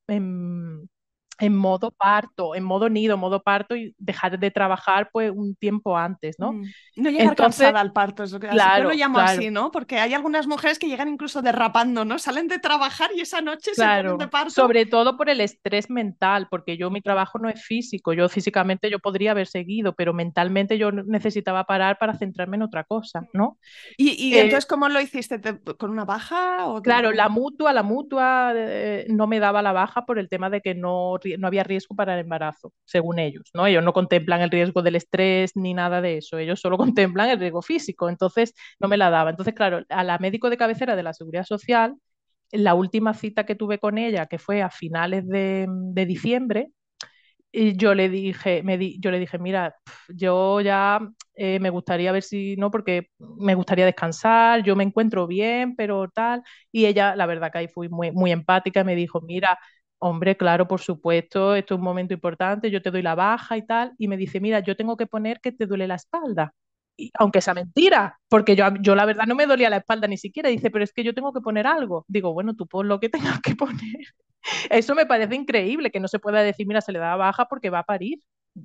[1.40, 5.98] en modo parto, en modo nido, modo parto y dejar de trabajar pues un tiempo
[5.98, 6.54] antes, ¿no?
[6.54, 6.66] Mm.
[6.98, 9.72] No llegar Entonces, cansada al parto, es lo que claro, yo lo llamo así, ¿no?
[9.72, 12.20] Porque hay algunas mujeres que llegan incluso derrapando, ¿no?
[12.20, 14.52] Salen de trabajar y esa noche se ponen de parto.
[14.52, 18.90] Sobre todo por el estrés mental, porque yo mi trabajo no es físico, yo físicamente
[18.92, 23.58] yo podría haber seguido, pero mentalmente yo necesitaba parar para centrarme en otra cosa, ¿no?
[23.98, 25.42] ¿Y, eh, entonces cómo lo hiciste?
[25.78, 26.68] ¿Con una baja?
[26.68, 30.50] O claro, la mutua, la mutua eh, no me daba la baja por el tema
[30.50, 33.68] de que no no había riesgo para el embarazo, según ellos, ¿no?
[33.68, 37.40] Ellos no contemplan el riesgo del estrés ni nada de eso, ellos solo contemplan el
[37.40, 39.30] riesgo físico, entonces no me la daba.
[39.32, 41.96] Entonces, claro, a la médico de cabecera de la Seguridad Social,
[42.52, 45.68] la última cita que tuve con ella, que fue a finales de,
[46.08, 46.72] diciembre,
[47.52, 49.76] y yo le dije, me di, yo le dije, mira,
[50.10, 51.00] yo ya
[51.36, 56.10] eh, me gustaría ver si no, porque me gustaría descansar, yo me encuentro bien, pero
[56.10, 56.44] tal.
[56.72, 59.60] Y ella, la verdad que ahí fui muy, muy empática, me dijo, mira,
[60.04, 63.66] Hombre, claro, por supuesto, esto es un momento importante, yo te doy la baja y
[63.66, 66.56] tal, y me dice, mira, yo tengo que poner que te duele la espalda.
[66.97, 70.18] Y, aunque sea mentira, porque yo, yo la verdad no me dolía la espalda ni
[70.18, 72.04] siquiera, dice, pero es que yo tengo que poner algo.
[72.08, 73.80] Digo, bueno, tú pon lo que tengas que poner.
[74.72, 77.70] Eso me parece increíble, que no se pueda decir, mira, se le da baja porque
[77.70, 78.20] va a parir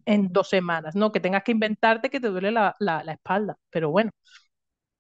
[0.07, 3.57] en dos semanas, no, que tengas que inventarte que te duele la, la, la espalda.
[3.71, 4.11] Pero bueno,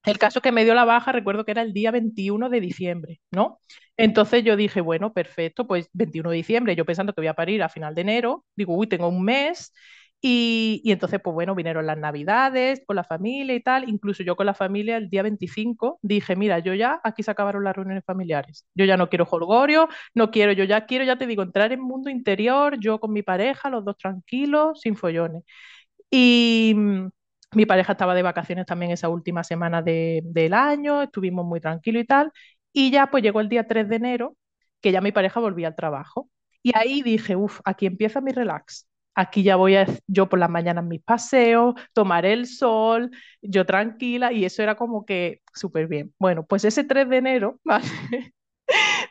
[0.06, 3.20] el caso que me dio la baja, recuerdo que era el día 21 de diciembre,
[3.30, 3.58] ¿no?
[3.96, 7.62] Entonces yo dije, bueno, perfecto, pues 21 de diciembre, yo pensando que voy a parir
[7.62, 9.72] a final de enero, digo, uy, tengo un mes.
[10.20, 13.88] Y, y, entonces, pues bueno, vinieron las navidades con la familia y tal.
[13.88, 17.64] Incluso yo con la familia el día 25 dije, mira, yo ya aquí se acabaron
[17.64, 18.66] las reuniones familiares.
[18.74, 21.80] Yo ya no quiero jolgorio, no quiero, yo ya quiero, ya te digo, entrar en
[21.80, 25.44] mundo interior, yo con mi pareja, los dos tranquilos, sin follones.
[26.10, 26.74] Y
[27.54, 32.02] mi pareja estaba de vacaciones también esa última semana de, del año, estuvimos muy tranquilos
[32.02, 32.32] y tal.
[32.72, 34.36] Y ya pues llegó el día 3 de enero,
[34.80, 36.28] que ya mi pareja volvía al trabajo.
[36.62, 38.88] Y ahí dije, uff, aquí empieza mi relax.
[39.14, 39.76] Aquí ya voy
[40.06, 45.06] yo por las mañanas mis paseos, tomar el sol, yo tranquila, y eso era como
[45.06, 46.12] que súper bien.
[46.18, 47.86] Bueno, pues ese 3 de enero, ¿vale?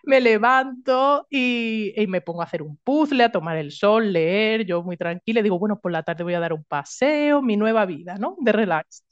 [0.05, 4.83] Me levanto y, me pongo a hacer un puzzle, a tomar el sol, leer, yo
[4.83, 8.15] muy tranquila, digo, bueno, por la tarde voy a dar un paseo, mi nueva vida,
[8.17, 8.37] ¿no?
[8.39, 9.03] De relax.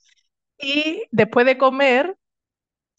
[0.57, 2.17] Y después de comer,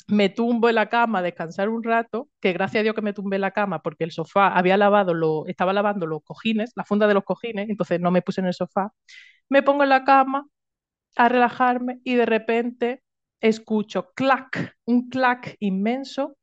[0.08, 3.12] me tumbo en la cama a descansar un rato, que gracias a Dios que me
[3.12, 6.84] tumbé en la cama porque el sofá había lavado, lo, estaba lavando los cojines, la
[6.84, 8.92] funda de los cojines, entonces no me puse en el sofá.
[9.48, 10.46] Me pongo en la cama
[11.16, 13.02] a relajarme y de repente
[13.40, 16.36] escucho clac, un clac inmenso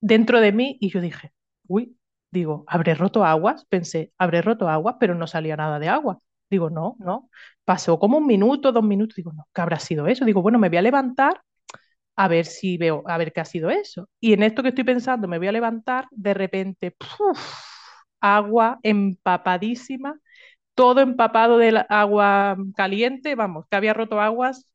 [0.00, 1.32] dentro de mí y yo dije,
[1.68, 1.96] uy,
[2.30, 3.64] digo, ¿habré roto aguas?
[3.66, 4.96] Pensé, ¿habré roto aguas?
[5.00, 6.18] Pero no salía nada de agua.
[6.50, 7.30] Digo, no, no.
[7.64, 9.16] Pasó como un minuto, dos minutos.
[9.16, 10.24] Digo, no, ¿qué habrá sido eso?
[10.24, 11.40] Digo, bueno, me voy a levantar
[12.16, 14.08] a ver si veo, a ver qué ha sido eso.
[14.20, 16.94] Y en esto que estoy pensando, me voy a levantar, de repente,
[18.20, 20.18] agua empapadísima,
[20.74, 24.66] todo empapado del agua caliente, vamos, que había roto aguas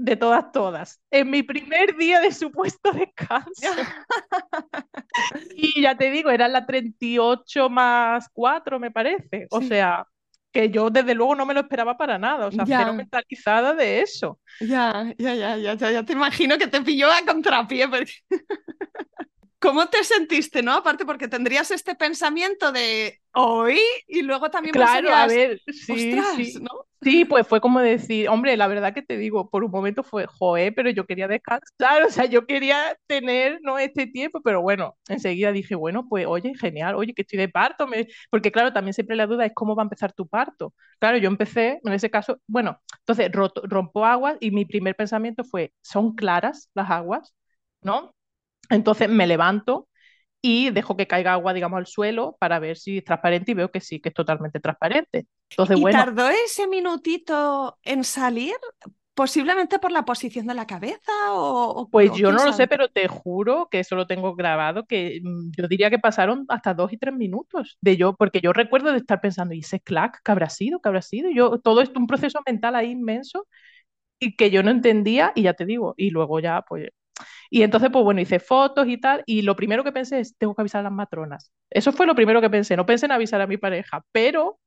[0.00, 3.50] de todas, todas, en mi primer día de supuesto descanso.
[5.54, 9.46] y ya te digo, era la 38 más 4, me parece.
[9.50, 10.06] O sea,
[10.50, 14.00] que yo desde luego no me lo esperaba para nada, o sea, cero mentalizada de
[14.00, 14.40] eso.
[14.58, 17.86] Ya, ya, ya, ya, ya, ya te imagino que te pilló a contrapié.
[19.60, 20.72] ¿Cómo te sentiste, no?
[20.72, 26.58] Aparte porque tendrías este pensamiento de hoy y luego también Claro, a ver, sí, sí.
[26.60, 26.86] ¿no?
[27.02, 30.26] Sí, pues fue como decir, hombre, la verdad que te digo, por un momento fue,
[30.26, 33.78] joe, pero yo quería descansar, o sea, yo quería tener, ¿no?
[33.78, 37.86] Este tiempo, pero bueno, enseguida dije, bueno, pues oye, genial, oye, que estoy de parto,
[37.86, 38.08] me...
[38.30, 40.74] porque claro, también siempre la duda es cómo va a empezar tu parto.
[40.98, 45.72] Claro, yo empecé, en ese caso, bueno, entonces rompo aguas y mi primer pensamiento fue,
[45.82, 47.34] ¿son claras las aguas?
[47.82, 48.12] ¿No?
[48.70, 49.88] Entonces me levanto
[50.42, 53.70] y dejo que caiga agua, digamos, al suelo para ver si es transparente y veo
[53.70, 55.26] que sí, que es totalmente transparente.
[55.50, 58.54] Entonces, ¿Y bueno, tardó ese minutito en salir?
[59.12, 61.88] Posiblemente por la posición de la cabeza o...
[61.90, 65.50] pues yo no lo sé, pero te juro que eso lo tengo grabado, que mm,
[65.58, 68.98] yo diría que pasaron hasta dos y tres minutos de yo, porque yo recuerdo de
[68.98, 70.80] estar pensando, ¿y ese clac qué habrá sido?
[70.80, 71.28] ¿Qué habrá sido?
[71.30, 73.46] Yo, todo esto, un proceso mental ahí inmenso
[74.18, 76.90] y que yo no entendía y ya te digo, y luego ya pues
[77.50, 80.54] y entonces, pues bueno, hice fotos y tal, y lo primero que pensé es, tengo
[80.54, 81.52] que avisar a las matronas.
[81.70, 84.58] Eso fue lo primero que pensé, no pensé en avisar a mi pareja, pero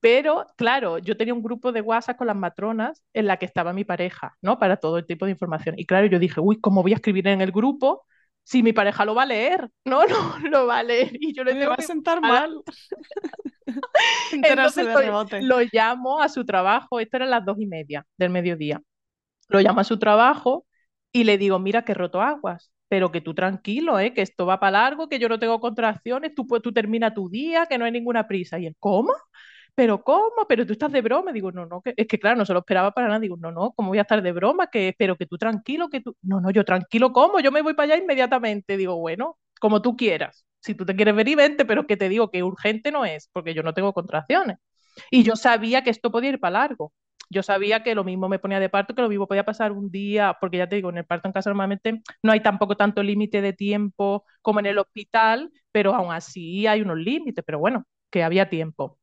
[0.00, 3.72] Pero, claro, yo tenía un grupo de WhatsApp con las matronas en la que estaba
[3.72, 4.58] mi pareja, ¿no?
[4.58, 5.74] Para todo el tipo de información.
[5.78, 8.04] Y claro, yo dije, uy, ¿cómo voy a escribir en el grupo
[8.44, 9.68] si mi pareja lo va a leer?
[9.84, 11.10] No, no, lo va a leer.
[11.20, 12.62] Y yo le Me tengo va a sentar mal.
[14.32, 18.80] Entonces de lo, llamo a su trabajo, esto era las dos y media del mediodía.
[19.48, 20.64] Lo llamo a su trabajo
[21.12, 24.14] y le digo, mira que roto aguas, pero que tú tranquilo, ¿eh?
[24.14, 27.66] que esto va para largo, que yo no tengo contracciones, tú, tú termina tu día,
[27.66, 28.58] que no hay ninguna prisa.
[28.58, 29.12] Y él, ¿cómo?
[29.74, 30.46] ¿Pero cómo?
[30.48, 31.32] ¿Pero tú estás de broma?
[31.32, 33.20] Digo, no, no, que, es que claro, no se lo esperaba para nada.
[33.20, 34.68] Digo, no, no, ¿cómo voy a estar de broma?
[34.68, 36.16] Que, pero que tú tranquilo, que tú...
[36.22, 37.40] No, no, yo tranquilo, ¿cómo?
[37.40, 38.76] Yo me voy para allá inmediatamente.
[38.76, 40.44] Digo, bueno, como tú quieras.
[40.60, 43.54] Si tú te quieres y vente, pero que te digo que urgente no es, porque
[43.54, 44.58] yo no tengo contracciones.
[45.10, 46.92] Y yo sabía que esto podía ir para largo.
[47.30, 49.90] Yo sabía que lo mismo me ponía de parto, que lo mismo podía pasar un
[49.90, 53.02] día, porque ya te digo, en el parto en casa normalmente no hay tampoco tanto
[53.02, 57.84] límite de tiempo como en el hospital, pero aún así hay unos límites, pero bueno,
[58.10, 58.98] que había tiempo.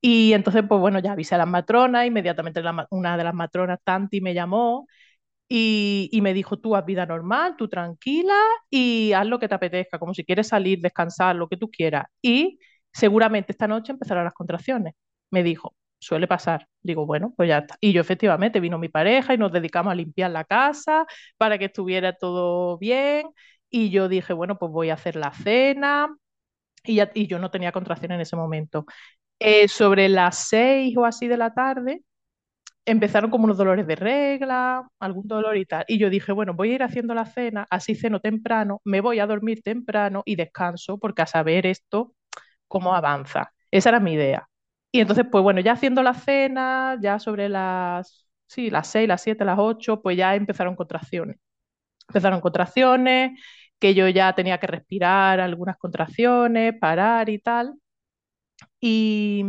[0.00, 3.78] Y entonces, pues bueno, ya avisé a las matronas, inmediatamente la una de las matronas,
[3.84, 4.86] Tanti, me llamó
[5.48, 8.34] y, y me dijo, tú haz vida normal, tú tranquila
[8.70, 12.06] y haz lo que te apetezca, como si quieres salir, descansar, lo que tú quieras.
[12.22, 12.58] Y
[12.92, 14.94] seguramente esta noche empezarán las contracciones.
[15.30, 16.68] Me dijo, suele pasar.
[16.82, 17.76] Digo, bueno, pues ya está.
[17.80, 21.06] Y yo efectivamente vino mi pareja y nos dedicamos a limpiar la casa
[21.38, 23.28] para que estuviera todo bien.
[23.70, 26.14] Y yo dije, bueno, pues voy a hacer la cena.
[26.84, 28.86] Y, ya- y yo no tenía contracción en ese momento.
[29.40, 32.02] Eh, sobre las seis o así de la tarde,
[32.84, 35.84] empezaron como unos dolores de regla, algún dolor y tal.
[35.88, 39.20] Y yo dije, bueno, voy a ir haciendo la cena, así ceno temprano, me voy
[39.20, 42.14] a dormir temprano y descanso, porque a saber esto,
[42.68, 43.52] cómo avanza.
[43.70, 44.48] Esa era mi idea.
[44.92, 49.22] Y entonces, pues bueno, ya haciendo la cena, ya sobre las, sí, las seis, las
[49.22, 51.38] siete, las ocho, pues ya empezaron contracciones.
[52.08, 53.40] Empezaron contracciones,
[53.80, 57.74] que yo ya tenía que respirar algunas contracciones, parar y tal.
[58.80, 59.44] Y,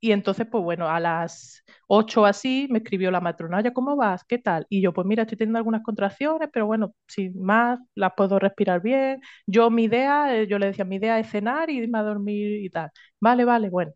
[0.00, 4.24] y entonces, pues bueno, a las 8 así me escribió la matrona, oye, ¿cómo vas?
[4.24, 4.66] ¿Qué tal?
[4.68, 8.82] Y yo, pues mira, estoy teniendo algunas contracciones, pero bueno, sin más, las puedo respirar
[8.82, 9.20] bien.
[9.46, 12.62] Yo, mi idea, eh, yo le decía, mi idea es cenar y irme a dormir
[12.64, 12.90] y tal.
[13.20, 13.92] Vale, vale, bueno.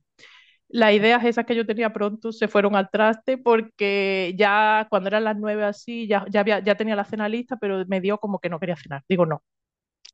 [0.69, 5.25] Las ideas esas que yo tenía pronto se fueron al traste porque ya cuando eran
[5.25, 8.41] las 9 así, ya, ya, había, ya tenía la cena lista, pero me dio como
[8.41, 9.03] que no quería cenar.
[9.09, 9.43] Digo, no,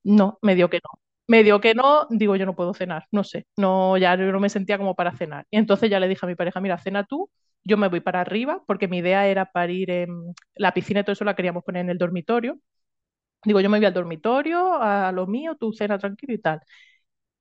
[0.05, 1.01] no, me dio que no.
[1.29, 4.49] Me dio que no, digo, yo no puedo cenar, no sé, no, ya no me
[4.51, 5.47] sentía como para cenar.
[5.51, 7.31] Y entonces ya le dije a mi pareja, mira, cena tú,
[7.65, 11.05] yo me voy para arriba, porque mi idea era para ir en la piscina y
[11.05, 12.59] todo eso la queríamos poner en el dormitorio.
[13.45, 16.61] Digo, yo me voy al dormitorio, a lo mío, tú cena tranquilo y tal.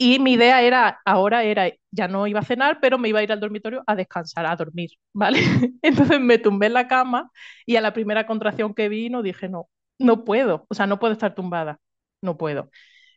[0.04, 3.24] Y mi idea era, ahora era, ya no iba a cenar, pero me iba a
[3.24, 5.40] ir al dormitorio a descansar, a dormir, ¿vale?
[5.84, 7.30] Entonces me tumbé en la cama
[7.68, 11.14] y a la primera contracción que vino dije, no, no puedo, o sea, no puedo
[11.14, 11.80] estar tumbada,
[12.22, 12.72] no puedo.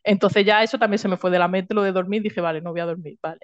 [0.07, 2.61] Entonces ya eso también se me fue de la mente, lo de dormir, dije, vale,
[2.61, 3.41] no voy a dormir, vale.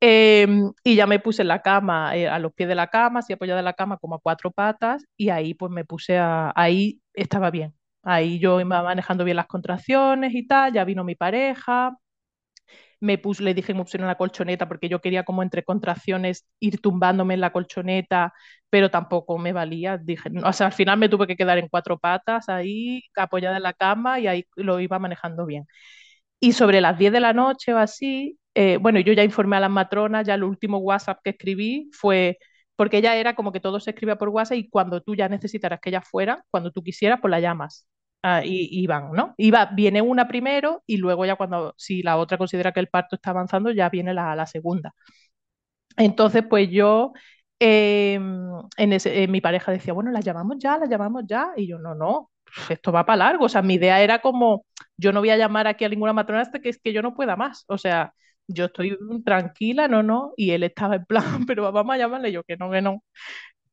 [0.00, 0.48] Eh,
[0.82, 3.32] y ya me puse en la cama, eh, a los pies de la cama, así
[3.32, 7.00] apoyada en la cama como a cuatro patas, y ahí pues me puse a, ahí
[7.14, 7.72] estaba bien.
[8.02, 11.96] Ahí yo iba manejando bien las contracciones y tal, ya vino mi pareja,
[13.00, 16.46] me puse, le dije que me pusieron la colchoneta porque yo quería como entre contracciones
[16.60, 18.32] ir tumbándome en la colchoneta,
[18.70, 19.98] pero tampoco me valía.
[19.98, 23.56] Dije, no, o sea, al final me tuve que quedar en cuatro patas ahí, apoyada
[23.56, 25.66] en la cama y ahí lo iba manejando bien.
[26.40, 29.60] Y sobre las 10 de la noche o así, eh, bueno, yo ya informé a
[29.60, 32.38] las matronas, ya el último WhatsApp que escribí fue,
[32.76, 35.80] porque ella era como que todo se escribía por WhatsApp y cuando tú ya necesitaras
[35.80, 37.86] que ella fuera, cuando tú quisieras, pues la llamas.
[38.22, 39.34] Ah, y, y van, ¿no?
[39.38, 43.16] Iba, viene una primero y luego ya cuando, si la otra considera que el parto
[43.16, 44.92] está avanzando, ya viene la, la segunda.
[45.96, 47.12] Entonces, pues yo,
[47.58, 48.14] eh,
[48.76, 51.50] en ese, eh, mi pareja decía, bueno, la llamamos ya, la llamamos ya.
[51.56, 52.30] Y yo, no, no,
[52.68, 53.44] esto va para largo.
[53.46, 54.64] O sea, mi idea era como,
[54.96, 57.14] yo no voy a llamar aquí a ninguna matrona hasta que es que yo no
[57.14, 57.64] pueda más.
[57.68, 58.14] O sea,
[58.46, 60.32] yo estoy tranquila, no, no.
[60.36, 63.02] Y él estaba en plan, pero vamos a llamarle yo, que no, que no.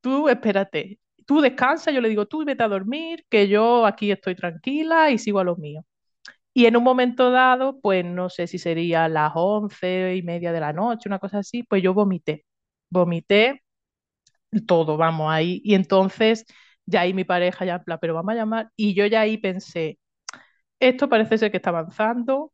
[0.02, 4.36] Tú espérate, tú descansa, yo le digo, tú vete a dormir, que yo aquí estoy
[4.36, 5.86] tranquila y sigo a lo mío.
[6.54, 10.60] Y en un momento dado, pues no sé si sería las once y media de
[10.62, 12.46] la noche, una cosa así, pues yo vomité.
[12.90, 13.64] Vomité
[14.68, 15.62] todo, vamos, ahí.
[15.64, 16.46] Y entonces
[16.86, 18.72] ya ahí mi pareja ya, en pero vamos a llamar.
[18.76, 20.00] Y yo ya ahí pensé,
[20.80, 22.54] esto parece ser que está avanzando.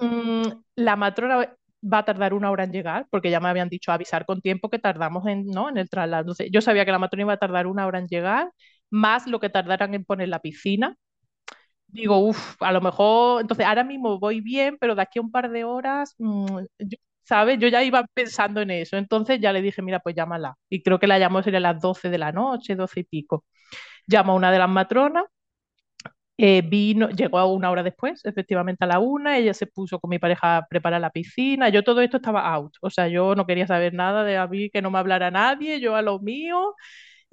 [0.00, 0.42] Mm,
[0.76, 4.26] la matrona va a tardar una hora en llegar, porque ya me habían dicho avisar
[4.26, 5.68] con tiempo que tardamos en, ¿no?
[5.68, 6.22] en el traslado.
[6.22, 8.50] Entonces, yo sabía que la matrona iba a tardar una hora en llegar,
[8.90, 10.96] más lo que tardaran en poner la piscina.
[11.88, 15.30] Digo, uff, a lo mejor, entonces ahora mismo voy bien, pero de aquí a un
[15.30, 17.58] par de horas, mm, yo- ¿sabes?
[17.58, 18.96] Yo ya iba pensando en eso.
[18.96, 20.56] Entonces ya le dije, mira, pues llámala.
[20.68, 23.44] Y creo que la llamó sería a las 12 de la noche, 12 y pico.
[24.06, 25.24] Llamo a una de las matronas
[26.40, 30.10] Eh, vino, llegó a una hora después, efectivamente a la una, ella se puso con
[30.10, 33.44] mi pareja a preparar la piscina, yo todo esto estaba out, o sea, yo no
[33.44, 36.76] quería saber nada de a mí, que no me hablara nadie, yo a lo mío,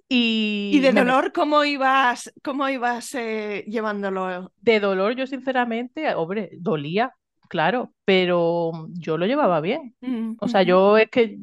[0.10, 0.72] y...
[0.74, 4.52] ¿Y de dolor cómo ibas, cómo ibas eh, llevándolo?
[4.62, 7.14] De dolor yo sinceramente, hombre, dolía,
[7.48, 11.38] claro, pero yo lo llevaba bien, Mm, o sea, yo es que...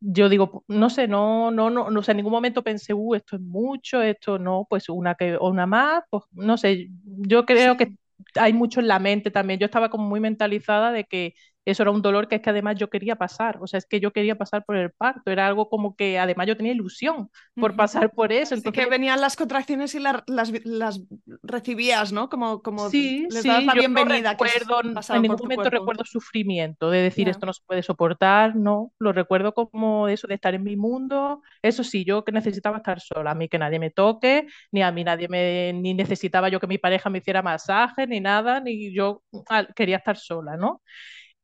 [0.00, 3.14] yo digo, no sé, no, no, no, no, o sea, en ningún momento pensé, uh,
[3.14, 7.76] esto es mucho, esto no, pues una que, una más, pues no sé, yo creo
[7.76, 7.94] que
[8.34, 9.58] hay mucho en la mente también.
[9.60, 11.34] Yo estaba como muy mentalizada de que
[11.64, 14.00] eso era un dolor que es que además yo quería pasar, o sea, es que
[14.00, 17.76] yo quería pasar por el parto, era algo como que además yo tenía ilusión por
[17.76, 21.00] pasar por eso, Así que entonces venían las contracciones y la- las, las
[21.42, 22.28] recibías, ¿no?
[22.28, 24.80] Como, como Sí, les sí, la yo no bienvenida que recuerdo,
[25.10, 25.68] en ningún momento cuerpo.
[25.68, 30.34] recuerdo sufrimiento de decir esto no se puede soportar, no, lo recuerdo como eso de
[30.36, 31.42] estar en mi mundo.
[31.62, 34.90] Eso sí, yo que necesitaba estar sola, a mí que nadie me toque, ni a
[34.92, 38.94] mí nadie me, ni necesitaba yo que mi pareja me hiciera masaje, ni nada, ni
[38.94, 40.80] yo ah, quería estar sola, ¿no?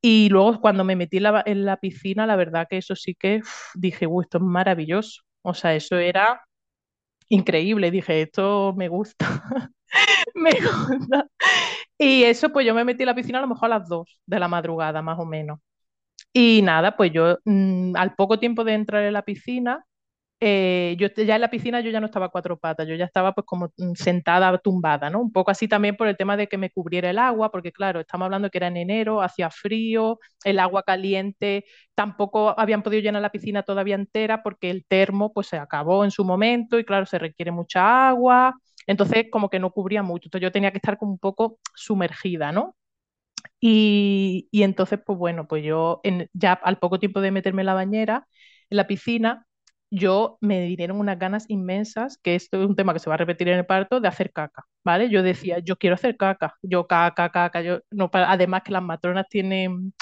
[0.09, 3.43] Y luego cuando me metí en la, piscina, la verdad que eso sí que
[3.75, 5.23] dije, uy, esto es maravilloso.
[5.43, 6.43] O sea, eso era
[7.29, 9.27] increíble, dije, esto me gusta.
[10.35, 11.27] Me gusta.
[11.99, 14.21] Y eso, pues yo me metí en la piscina a lo mejor a las 2
[14.27, 15.61] de la madrugada, más o menos.
[16.33, 19.85] Y nada, pues yo mm, al poco tiempo de entrar en la piscina,
[20.41, 23.07] eh, yo ya en la piscina yo ya no estaba a cuatro patas, yo ya
[23.07, 25.21] estaba pues como mm, sentada, tumbada, ¿no?
[25.21, 28.01] Un poco así también por el tema de que me cubriera el agua, porque claro,
[28.01, 31.65] estamos hablando que era en enero, hacía frío, el agua caliente,
[31.95, 36.11] tampoco habían podido llenar la piscina todavía entera porque el termo pues se acabó en
[36.11, 38.55] su momento y claro, se requiere mucha agua,
[38.87, 42.53] entonces como que no cubría mucho, entonces yo tenía que estar como un poco sumergida,
[42.53, 42.77] ¿no?
[43.61, 46.01] Y, y entonces, pues bueno, pues yo
[46.33, 48.27] ya al poco tiempo de meterme en la bañera,
[48.71, 49.47] en la piscina,
[49.91, 53.19] yo me dieron unas ganas inmensas, que esto es un tema que se va a
[53.19, 55.09] repetir en el parto, de hacer caca, ¿vale?
[55.11, 57.81] Yo decía, yo quiero hacer caca, yo caca, caca, yo
[58.13, 59.93] además que las matronas tienen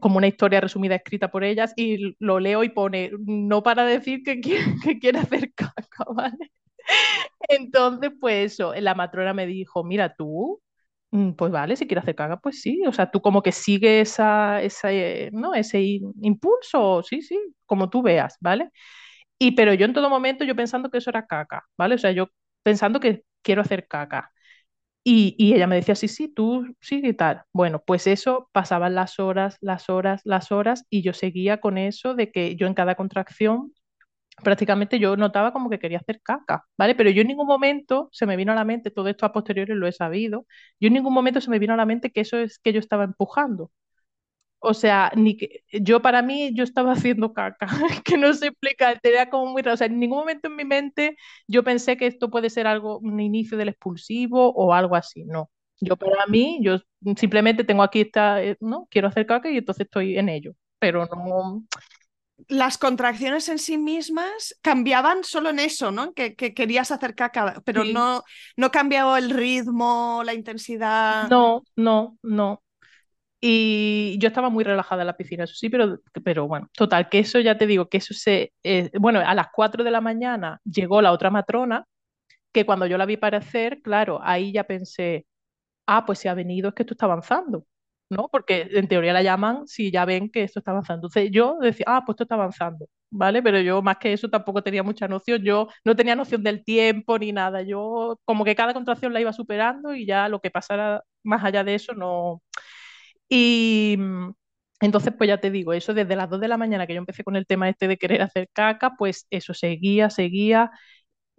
[0.00, 4.22] como una historia resumida escrita por ellas y lo leo y pone, no para decir
[4.24, 6.52] que quiere, que quiere hacer caca, ¿vale?
[7.48, 10.60] Entonces, pues eso, la matrona me dijo, mira tú,
[11.36, 14.60] pues vale, si quieres hacer caga, pues sí, o sea, tú como que sigues esa,
[14.62, 15.54] esa, eh, ¿no?
[15.54, 15.80] ese
[16.20, 18.70] impulso, sí, sí, como tú veas, ¿vale?
[19.38, 21.96] Y pero yo en todo momento yo pensando que eso era caca, ¿vale?
[21.96, 22.28] O sea, yo
[22.62, 24.32] pensando que quiero hacer caca.
[25.04, 27.42] Y, y ella me decía, sí, sí, tú sigue y tal.
[27.52, 32.14] Bueno, pues eso, pasaban las horas, las horas, las horas, y yo seguía con eso
[32.14, 33.72] de que yo en cada contracción
[34.42, 36.94] prácticamente yo notaba como que quería hacer caca, ¿vale?
[36.94, 39.74] Pero yo en ningún momento se me vino a la mente, todo esto a posteriori
[39.74, 40.46] lo he sabido,
[40.80, 42.80] yo en ningún momento se me vino a la mente que eso es que yo
[42.80, 43.70] estaba empujando.
[44.60, 47.66] O sea, ni que, yo para mí yo estaba haciendo caca,
[48.04, 49.74] que no se explica, era como muy raro.
[49.74, 51.16] O sea, en ningún momento en mi mente
[51.46, 55.50] yo pensé que esto puede ser algo, un inicio del expulsivo o algo así, no.
[55.80, 56.78] Yo para mí, yo
[57.16, 58.88] simplemente tengo aquí esta, eh, ¿no?
[58.90, 61.64] Quiero hacer caca y entonces estoy en ello, pero no,
[62.46, 66.12] Las contracciones en sí mismas cambiaban solo en eso, ¿no?
[66.14, 68.22] Que, que querías hacer caca, pero sí, no,
[68.56, 71.30] no cambiaba el ritmo, la intensidad.
[71.30, 72.62] no, no, no.
[73.40, 77.20] Y yo estaba muy relajada en la piscina, eso sí, pero, pero bueno, total, que
[77.20, 78.52] eso ya te digo, que eso se...
[78.64, 81.86] eh, bueno, a las 4 de la mañana llegó la otra matrona,
[82.52, 85.26] que cuando yo la vi aparecer, claro, ahí ya pensé,
[85.86, 87.66] ah, pues si ha venido es que esto está avanzando,
[88.10, 88.28] ¿no?
[88.30, 91.06] Porque en teoría la llaman si ya ven que esto está avanzando.
[91.08, 93.42] Entonces yo decía, ah, pues esto está avanzando, ¿vale?
[93.42, 97.18] Pero yo más que eso tampoco tenía mucha noción, yo no tenía noción del tiempo
[97.18, 101.02] ni nada, yo como que cada contracción la iba superando y ya lo que pasara
[101.22, 102.42] más allá de eso no
[103.28, 104.30] y mm,
[104.80, 107.24] entonces, pues ya te digo, eso desde las 2 de la mañana que yo empecé
[107.24, 110.70] con el tema este de querer hacer caca, pues eso seguía, seguía.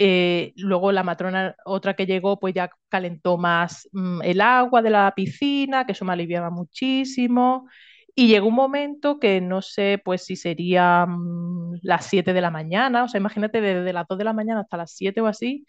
[0.01, 4.89] Eh, luego la matrona, otra que llegó, pues ya calentó más mm, el agua de
[4.91, 7.67] la piscina, que eso me aliviaba muchísimo.
[8.15, 12.51] Y llegó un momento que no sé, pues si sería mm, las 7 de la
[12.51, 15.65] mañana, o sea, imagínate desde las 2 de la mañana hasta las 7 o así,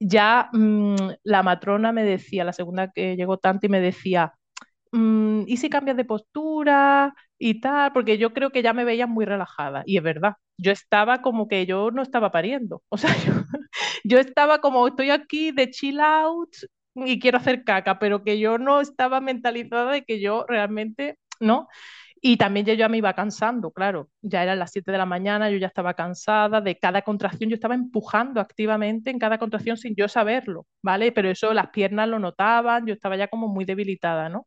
[0.00, 4.34] ya mm, la matrona me decía, la segunda que llegó tanto, y me decía,
[5.46, 7.92] ¿y si cambias de postura y tal?
[7.92, 9.82] Porque yo creo que ya me veía muy relajada.
[9.86, 12.82] Y es verdad, yo estaba como que yo no estaba pariendo.
[12.88, 13.32] O sea, yo,
[14.08, 16.54] yo estaba como, estoy aquí de chill out
[16.94, 21.68] y quiero hacer caca, pero que yo no estaba mentalizada de que yo realmente, ¿no?
[22.20, 24.08] Y también ya yo me iba cansando, claro.
[24.22, 27.54] Ya eran las 7 de la mañana, yo ya estaba cansada de cada contracción, yo
[27.54, 31.12] estaba empujando activamente en cada contracción sin yo saberlo, ¿vale?
[31.12, 34.46] Pero eso las piernas lo notaban, yo estaba ya como muy debilitada, ¿no?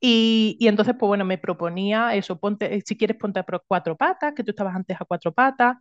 [0.00, 4.34] Y, y entonces, pues bueno, me proponía eso, ponte, si quieres ponte a cuatro patas,
[4.34, 5.76] que tú estabas antes a cuatro patas.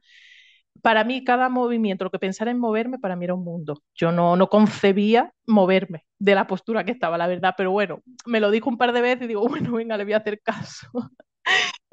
[0.82, 3.82] Para mí cada movimiento, lo que pensara en moverme, para mí era un mundo.
[3.96, 8.40] Yo no, no concebía moverme de la postura que estaba, la verdad, pero bueno, me
[8.40, 10.88] lo dijo un par de veces y digo, bueno, venga, le voy a hacer caso.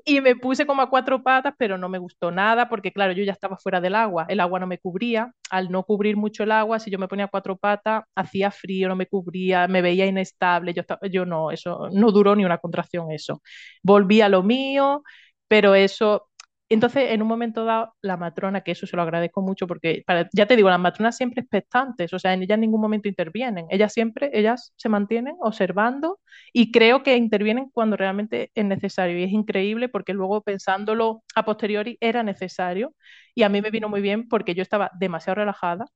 [0.05, 3.23] y me puse como a cuatro patas, pero no me gustó nada porque, claro, yo
[3.25, 6.53] ya estaba fuera del agua, el agua no me cubría, al no cubrir mucho el
[6.53, 10.07] agua, si yo me ponía a cuatro patas, hacía frío, no me cubría, me veía
[10.07, 13.43] inestable, yo, yo no, eso no duró ni una contracción eso.
[13.83, 15.03] Volví a lo mío,
[15.49, 16.30] pero eso
[16.75, 20.47] entonces, en un momento dado, la matrona, que eso se lo agradezco mucho porque, ya
[20.47, 24.31] te digo, las matronas siempre expectantes, o sea, ellas en ningún momento intervienen, ellas siempre,
[24.33, 26.21] ellas se mantienen observando
[26.53, 31.45] y creo que intervienen cuando realmente es necesario y es increíble porque luego pensándolo a
[31.45, 32.95] posteriori era necesario
[33.35, 35.87] y a mí me vino muy bien porque yo estaba demasiado relajada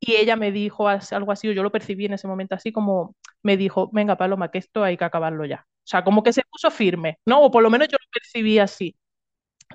[0.00, 3.16] y ella me dijo algo así, o yo lo percibí en ese momento así como
[3.42, 5.66] me dijo, venga Paloma, que esto hay que acabarlo ya.
[5.68, 7.42] O sea, como que se puso firme, ¿no?
[7.42, 8.96] O por lo menos yo lo percibí así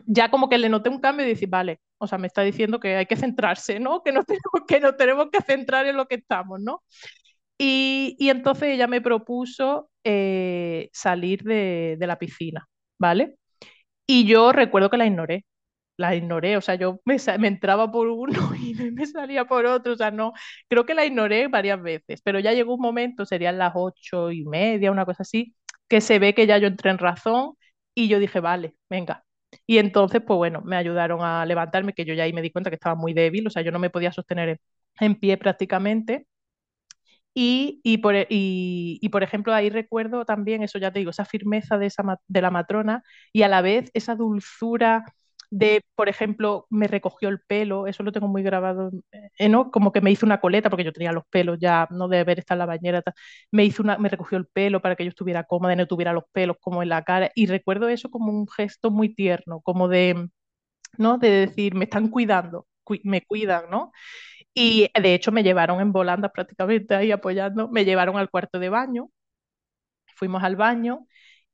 [0.05, 2.79] ya como que le noté un cambio y dije, vale, o sea, me está diciendo
[2.79, 4.03] que hay que centrarse, ¿no?
[4.03, 6.83] Que nos tenemos que, nos tenemos que centrar en lo que estamos, ¿no?
[7.57, 12.67] Y, y entonces ella me propuso eh, salir de, de, la piscina,
[12.99, 13.37] ¿vale?
[14.07, 15.45] Y yo recuerdo que la ignoré,
[15.97, 19.93] la ignoré, o sea, yo me, me entraba por uno y me salía por otro,
[19.93, 20.33] o sea, no,
[20.69, 24.43] creo que la ignoré varias veces, pero ya llegó un momento, serían las ocho y
[24.45, 25.55] media, una cosa así,
[25.87, 27.53] que se ve que ya yo entré en razón
[27.95, 29.23] y yo dije, vale, venga,
[29.65, 32.69] y entonces, pues bueno, me ayudaron a levantarme, que yo ya ahí me di cuenta
[32.69, 34.59] que estaba muy débil, o sea, yo no me podía sostener
[34.99, 36.27] en, pie prácticamente.
[37.35, 41.11] Y, y, por, e, y, y, por, ejemplo, ahí recuerdo también, eso ya te digo,
[41.11, 45.03] esa firmeza de, esa, de la matrona y a la vez esa dulzura
[45.55, 48.89] de, por ejemplo, me recogió el pelo, eso lo tengo muy grabado,
[49.37, 49.69] eh, ¿no?
[49.71, 52.39] Como que me hizo una coleta, porque yo tenía los pelos ya, no de haber
[52.39, 53.03] estado en la bañera,
[53.51, 56.23] me hizo una, me recogió el pelo para que yo estuviera cómoda, no tuviera los
[56.31, 60.29] pelos como en la cara, y recuerdo eso como un gesto muy tierno, como de,
[60.97, 61.17] ¿no?
[61.17, 62.67] De decir, me están cuidando,
[63.03, 63.91] me cuidan, ¿no?
[64.53, 68.69] Y de hecho me llevaron en volandas prácticamente ahí apoyando, me llevaron al cuarto de
[68.69, 69.09] baño,
[70.15, 71.07] fuimos al baño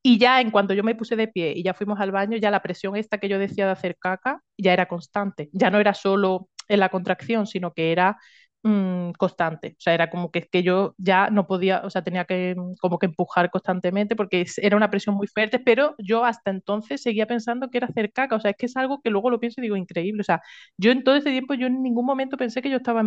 [0.04, 2.52] y ya en cuanto yo me puse de pie y ya fuimos al baño, ya
[2.52, 5.50] la presión esta que yo decía de hacer caca ya era constante.
[5.54, 8.18] Ya no era solo en la contracción, sino que era
[8.64, 9.76] mmm, constante.
[9.78, 12.76] O sea, era como que, que yo ya no podía, o sea, tenía que mm,
[12.82, 17.26] como que empujar constantemente porque era una presión muy fuerte, pero yo hasta entonces seguía
[17.28, 18.36] pensando que era hacer caca.
[18.36, 20.22] O sea, es que es algo que luego lo pienso y digo increíble.
[20.22, 20.42] O sea,
[20.78, 23.04] yo en todo ese tiempo yo en ningún momento pensé que yo estaba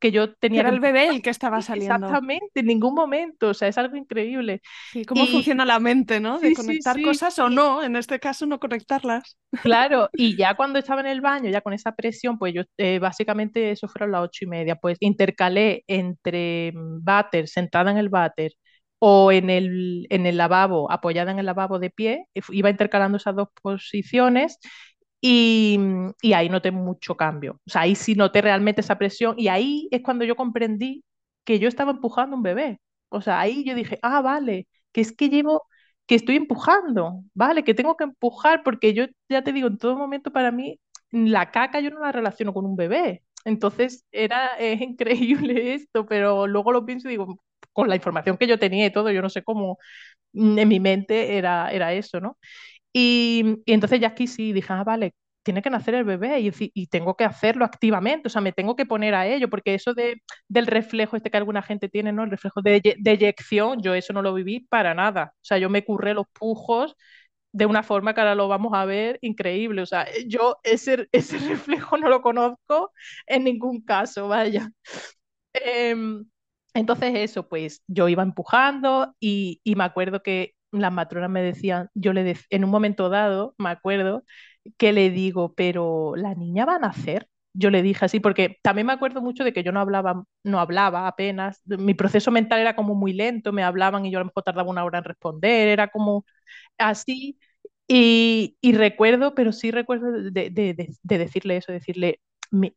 [0.00, 0.60] que yo tenía...
[0.60, 2.06] Era el bebé el que estaba saliendo.
[2.06, 4.62] Exactamente, en ningún momento, o sea, es algo increíble.
[4.92, 6.38] Sí, cómo funciona la mente, ¿no?
[6.40, 9.38] De conectar cosas o no, en este caso no conectarlas.
[9.62, 12.98] Claro, y ya cuando estaba en el baño, ya con esa presión, pues yo eh,
[12.98, 18.52] básicamente eso fueron las ocho y media, pues intercalé entre váter, sentada en el váter,
[19.00, 23.34] o en el, en el lavabo, apoyada en el lavabo de pie, iba intercalando esas
[23.34, 24.58] dos posiciones
[25.20, 25.78] y,
[26.22, 27.60] y, ahí noté mucho cambio.
[27.66, 31.04] O sea, ahí sí noté realmente esa presión y ahí es cuando yo comprendí
[31.44, 32.80] que yo estaba empujando un bebé.
[33.08, 35.64] O sea, ahí yo dije, ah, vale, que es que llevo,
[36.06, 39.96] que estoy empujando, vale, que tengo que empujar porque yo ya te digo, en todo
[39.96, 43.22] momento para mí la caca yo no la relaciono con un bebé.
[43.44, 44.50] Entonces era,
[44.80, 47.42] increíble esto, pero luego lo pienso y digo,
[47.72, 49.78] con la información que yo tenía y todo, yo no sé cómo
[50.34, 52.38] en mi mente era, era eso, ¿no?
[52.92, 55.12] Y, entonces ya aquí sí dije, ah, vale,
[55.42, 58.86] tiene que nacer el bebé y, tengo que hacerlo activamente, o sea, me tengo que
[58.86, 62.24] poner a ello, porque eso de, del reflejo este que alguna gente tiene, ¿no?
[62.24, 65.32] El reflejo de, de eyección, yo eso no lo viví para nada.
[65.36, 66.96] O sea, yo me curré los pujos
[67.52, 69.82] de una forma que ahora lo vamos a ver increíble.
[69.82, 72.92] O sea, yo ese, ese reflejo no lo conozco
[73.26, 74.70] en ningún caso, vaya.
[75.52, 76.24] Em,
[76.74, 81.88] entonces eso, pues yo iba empujando y, y me acuerdo que las matronas me decían,
[81.94, 84.24] yo le en un momento dado, me acuerdo,
[84.78, 87.28] que le digo, pero la niña va a nacer.
[87.52, 90.60] Yo le dije así, porque también me acuerdo mucho de que yo no hablaba, no
[90.60, 94.26] hablaba apenas, mi proceso mental era como muy lento, me hablaban y yo a lo
[94.26, 96.24] mejor tardaba una hora en responder, era como
[96.78, 97.38] así.
[97.88, 102.20] Y, recuerdo, pero sí recuerdo de, de, de, decirle eso, decirle,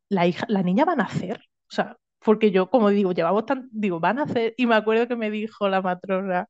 [0.09, 1.41] la, hija, la niña va a nacer.
[1.69, 4.53] O sea, porque yo, como digo, llevamos tan, digo, van a nacer.
[4.57, 6.47] Y me acuerdo que me dijo la matrona,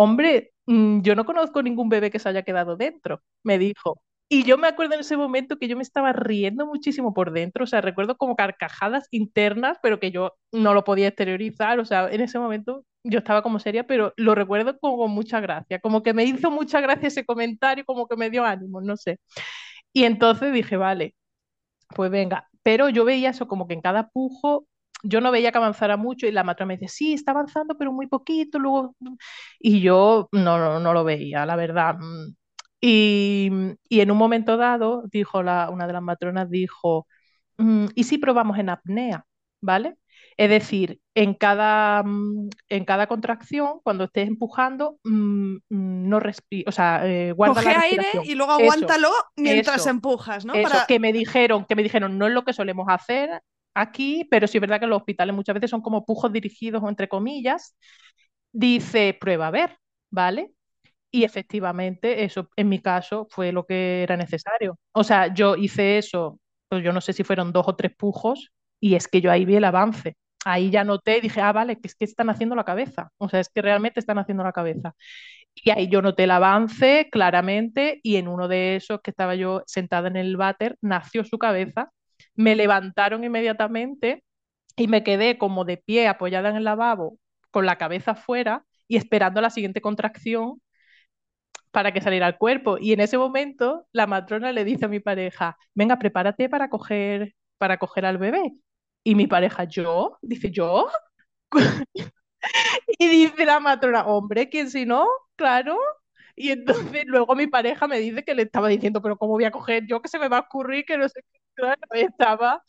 [0.00, 4.02] hombre, mm, yo no conozco ningún bebé que se haya quedado dentro, me dijo.
[4.30, 7.64] Y yo me acuerdo en ese momento que yo me estaba riendo muchísimo por dentro,
[7.64, 12.08] o sea, recuerdo como carcajadas internas, pero que yo no lo podía exteriorizar, o sea,
[12.10, 16.02] en ese momento yo estaba como seria, pero lo recuerdo como con mucha gracia, como
[16.02, 19.18] que me hizo mucha gracia ese comentario, como que me dio ánimo, no sé.
[19.92, 21.14] Y entonces dije, vale,
[21.94, 24.66] pues venga, pero yo veía eso como que en cada pujo
[25.02, 27.92] yo no veía que avanzara mucho y la matrona me decía, sí, está avanzando, pero
[27.92, 28.96] muy poquito, luego...
[29.58, 31.96] Y yo no, no, no lo veía, la verdad.
[32.80, 33.50] Y,
[33.88, 37.06] y en un momento dado, dijo la, una de las matronas, dijo,
[37.58, 39.24] "Mm, ¿y si probamos en apnea?
[39.60, 39.96] ¿Vale?
[40.36, 46.72] Es decir, en cada, mm, en cada contracción, cuando estés empujando, mm, no respires, o
[46.72, 50.54] sea, eh, guarda Coge la aire y luego Eso, aguántalo mientras eso, empujas, ¿no?
[50.54, 50.86] eso, Para...
[50.86, 53.42] que me dijeron, que me dijeron, no es lo que solemos hacer
[53.74, 57.08] aquí, pero sí es verdad que los hospitales muchas veces son como pujos dirigidos, entre
[57.08, 57.76] comillas.
[58.52, 59.78] Dice, prueba a ver,
[60.10, 60.52] ¿vale?
[61.10, 64.78] Y efectivamente, eso en mi caso fue lo que era necesario.
[64.92, 68.52] O sea, yo hice eso, pues yo no sé si fueron dos o tres pujos,
[68.80, 70.16] y es que yo ahí vi el avance.
[70.44, 73.10] Ahí ya noté dije, ah, vale, que es que están haciendo la cabeza.
[73.18, 74.94] O sea, es que realmente están haciendo la cabeza.
[75.54, 79.62] Y ahí yo noté el avance claramente, y en uno de esos que estaba yo
[79.66, 81.90] sentada en el váter, nació su cabeza.
[82.44, 84.24] Me levantaron inmediatamente
[84.76, 87.18] y me quedé como de pie apoyada en el lavabo,
[87.50, 90.60] con la cabeza afuera y esperando la siguiente contracción
[91.70, 92.78] para que saliera el cuerpo.
[92.78, 97.34] Y en ese momento la matrona le dice a mi pareja, venga, prepárate para coger,
[97.58, 97.78] para
[98.08, 98.52] al bebé.
[99.04, 100.18] Y mi pareja, ¿yo?
[100.22, 100.88] Dice, ¿yo?
[102.98, 105.06] Y dice la matrona, hombre, ¿quién si no?
[105.36, 105.78] Claro.
[106.36, 109.50] Y entonces luego mi pareja me dice que le estaba diciendo, pero ¿cómo voy a
[109.50, 111.39] coger yo que se me va a ocurrir que no sé qué?
[111.92, 112.62] Estaba.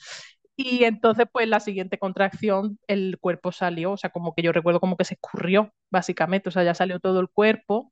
[0.56, 4.80] Y entonces, pues la siguiente contracción, el cuerpo salió, o sea, como que yo recuerdo
[4.80, 7.92] como que se escurrió, básicamente, o sea, ya salió todo el cuerpo.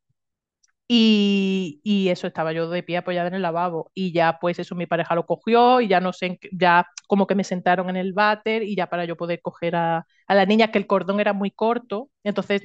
[0.88, 4.76] Y, y eso estaba yo de pie apoyada en el lavabo y ya pues eso
[4.76, 8.14] mi pareja lo cogió y ya no sé, ya como que me sentaron en el
[8.14, 11.34] váter y ya para yo poder coger a, a la niña que el cordón era
[11.34, 12.62] muy corto, entonces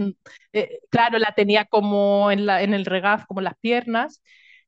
[0.52, 4.22] eh, claro, la tenía como en la, en el regazo, como las piernas,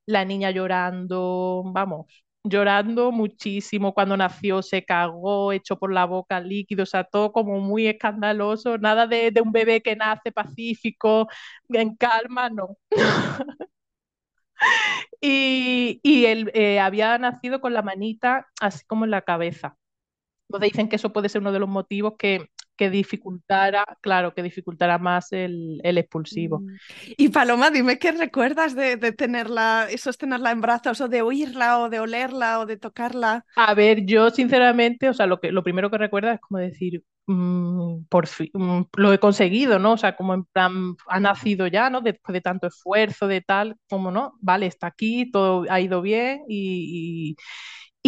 [0.06, 6.84] la niña llorando, vamos, llorando muchísimo cuando nació, se cagó, echó por la boca líquido,
[6.84, 11.28] o sea, todo como muy escandaloso, nada de, de un bebé que nace pacífico,
[11.70, 12.76] en calma, no.
[15.20, 19.76] Y, y él eh, había nacido con la manita así como en la cabeza.
[20.48, 24.42] Entonces dicen que eso puede ser uno de los motivos que, que dificultara, claro, que
[24.42, 26.60] dificultara más el, el expulsivo.
[26.60, 26.76] Mm.
[27.16, 31.88] Y Paloma, dime qué recuerdas de, de tenerla, sostenerla en brazos, o de oírla, o
[31.88, 33.44] de olerla, o de tocarla.
[33.56, 37.02] A ver, yo sinceramente, o sea, lo que, lo primero que recuerdo es como decir,
[37.26, 39.92] mm, por fin, mm, lo he conseguido, ¿no?
[39.92, 42.00] O sea, como en plan, ha nacido ya, ¿no?
[42.00, 46.42] Después de tanto esfuerzo, de tal, como no, vale, está aquí, todo ha ido bien
[46.48, 47.36] y, y,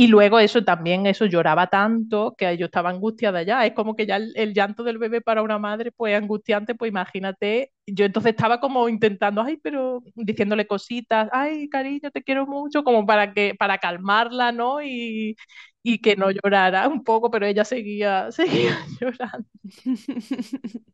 [0.00, 3.66] y luego eso también, eso lloraba tanto que yo estaba angustiada ya.
[3.66, 6.90] Es como que ya el, el llanto del bebé para una madre, pues angustiante, pues
[6.90, 7.72] imagínate.
[7.86, 13.04] Yo entonces estaba como intentando, ay, pero diciéndole cositas, ay, cariño, te quiero mucho, como
[13.06, 14.82] para que, para calmarla, ¿no?
[14.82, 15.36] Y,
[15.82, 19.48] y que no llorara un poco, pero ella seguía, seguía llorando.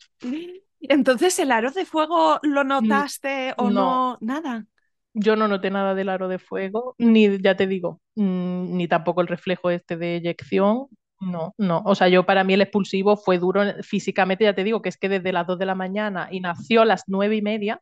[0.81, 4.19] Entonces, ¿el aro de fuego lo notaste o No, no?
[4.21, 4.67] Nada.
[5.15, 9.21] Yo no noté nada del aro de fuego, ni, ya te digo, mm, ni tampoco
[9.21, 10.89] el reflejo este de eyección.
[11.21, 11.83] No, no.
[11.87, 14.99] O sea, yo para mí el expulsivo fue duro físicamente, ya te digo, que es
[14.99, 17.81] que desde las 2 de la mañana y nació a las nueve y media,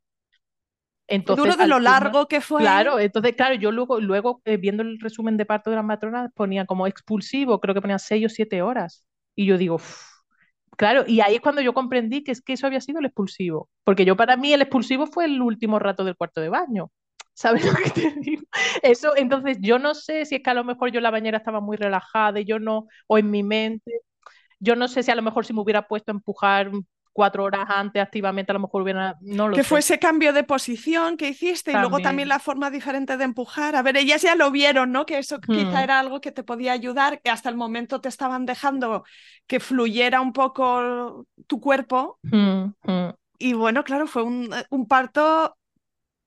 [1.24, 2.62] Fue duro entonces de lo final, largo que fue.
[2.62, 6.30] claro, entonces claro, yo luego, luego eh, viendo el resumen de parto de las matronas
[6.34, 9.04] ponía como expulsivo, creo que ponía 6 o 7 horas.
[9.34, 9.78] Y yo digo.
[10.76, 13.68] Claro, y ahí es cuando yo comprendí que es que eso había sido el expulsivo,
[13.84, 16.90] porque yo para mí el expulsivo fue el último rato del cuarto de baño.
[17.34, 18.42] ¿Sabes lo que te digo?
[18.82, 21.60] Eso, entonces yo no sé si es que a lo mejor yo la bañera estaba
[21.60, 23.92] muy relajada y yo no, o en mi mente,
[24.60, 26.70] yo no sé si a lo mejor si me hubiera puesto a empujar
[27.12, 30.44] cuatro horas antes activamente, a lo mejor hubiera, no lo Que fue ese cambio de
[30.44, 32.28] posición que hiciste y luego también también.
[32.28, 33.76] la forma diferente de empujar.
[33.76, 35.04] A ver, ellas ya lo vieron, ¿no?
[35.04, 38.08] Que eso quizá Mm, era algo que te podía ayudar, que hasta el momento te
[38.08, 39.04] estaban dejando
[39.46, 42.18] que fluyera un poco tu cuerpo.
[42.24, 43.12] mm, mm.
[43.38, 45.56] Y bueno, claro, fue un, un parto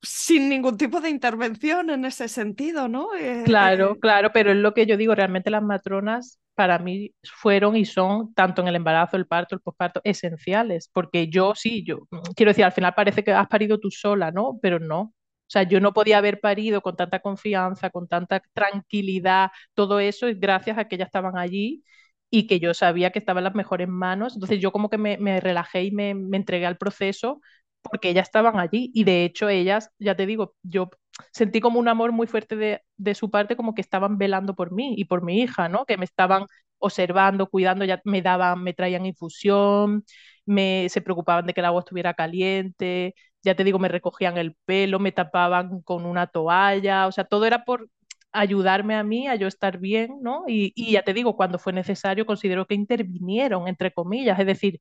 [0.05, 3.13] sin ningún tipo de intervención en ese sentido, ¿no?
[3.15, 7.11] Eh, Claro, eh, claro, pero es lo que yo digo, realmente las matronas para mí
[7.23, 11.83] fueron y son, tanto en el embarazo, el parto, el posparto, esenciales, porque yo sí,
[11.85, 14.57] yo mm, quiero decir, al final parece que has parido tú sola, ¿no?
[14.63, 14.99] Pero no.
[15.01, 15.13] O
[15.51, 20.39] sea, yo no podía haber parido con tanta confianza, con tanta tranquilidad, todo eso es
[20.39, 21.83] gracias a que ellas estaban allí
[22.31, 24.33] y que yo sabía que estaba en las mejores manos.
[24.33, 27.41] Entonces yo como que me, me relajé y me, me entregué al proceso
[27.89, 30.89] porque ellas estaban allí y de hecho ellas, ya te digo, yo
[31.31, 34.71] sentí como un amor muy fuerte de, de su parte, como que estaban velando por
[34.71, 35.85] mí y por mi hija, ¿no?
[35.85, 36.45] Que me estaban
[36.79, 40.03] observando, cuidando, ya me daban, me traían infusión,
[40.45, 44.55] me, se preocupaban de que el agua estuviera caliente, ya te digo, me recogían el
[44.65, 47.89] pelo, me tapaban con una toalla, o sea, todo era por
[48.31, 50.43] ayudarme a mí a yo estar bien, ¿no?
[50.47, 54.79] Y, y ya te digo, cuando fue necesario, considero que intervinieron, entre comillas, es decir,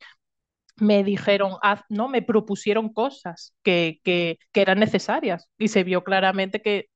[0.77, 1.53] me dijeron,
[1.89, 6.89] no, me propusieron cosas que, que, que eran necesarias y se vio claramente que,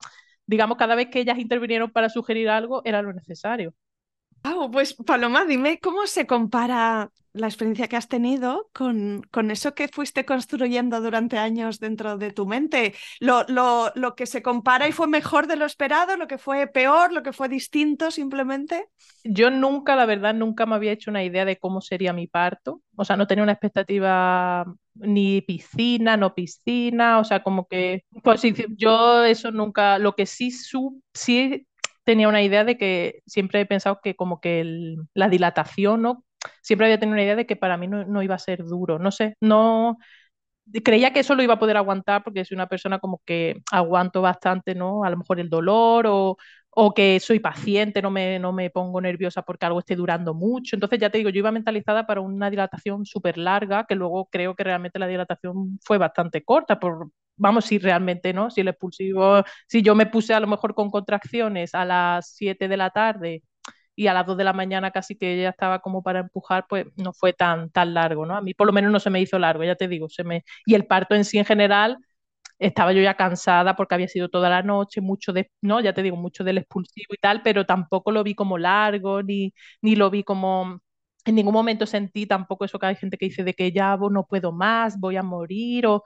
[0.47, 3.75] digamos, cada vez que ellas intervinieron para sugerir algo era lo necesario.
[4.43, 9.75] Ah, pues Paloma, dime cómo se compara la experiencia que has tenido con, con, eso
[9.75, 12.95] que fuiste construyendo durante años dentro de tu mente.
[13.21, 16.67] Lo, lo, lo, que se compara y fue mejor de lo esperado, lo que fue
[16.67, 18.89] peor, lo que fue distinto simplemente.
[19.25, 22.83] Yo nunca, la verdad, nunca me había hecho una idea de cómo sería mi parto.
[22.97, 24.65] O sea, no tenía una expectativa
[24.95, 28.43] ni piscina, no piscina, o sea, como que, pues
[28.77, 31.68] yo eso nunca, lo que sí, su, sí
[32.09, 36.25] tenía una idea de que siempre he pensado que como que el, la dilatación, ¿no?
[36.63, 38.99] Siempre había tenido una idea de que para mí no, no, iba a ser duro,
[38.99, 39.99] no sé, no
[40.85, 44.23] creía que eso lo iba a poder aguantar porque soy una persona como que aguanto
[44.23, 45.05] bastante, ¿no?
[45.05, 46.37] A lo mejor el dolor o,
[46.71, 50.77] o que soy paciente, no me, no me pongo nerviosa porque algo esté durando mucho.
[50.77, 54.55] Entonces, ya te digo, yo iba mentalizada para una dilatación súper larga, que luego creo
[54.55, 58.51] que realmente la dilatación fue bastante corta, por, vamos, si realmente, ¿no?
[58.51, 62.69] Si el expulsivo, si yo me puse a lo mejor con contracciones a las 7
[62.69, 63.43] de la tarde
[63.97, 66.87] y a las 2 de la mañana casi que ya estaba como para empujar, pues
[66.97, 68.37] no fue tan, tan largo, ¿no?
[68.37, 70.45] A mí por lo menos no se me hizo largo, ya te digo, se me...
[70.67, 71.99] Y el parto en sí en general
[72.59, 76.03] estaba yo ya cansada porque había sido toda la noche, mucho de, no, ya te
[76.03, 80.11] digo, mucho del expulsivo y tal, pero tampoco lo vi como largo, ni, ni lo
[80.11, 80.81] vi como,
[81.25, 84.27] en ningún momento sentí tampoco eso que hay gente que dice de que ya no
[84.27, 86.03] puedo más, voy a morir, o,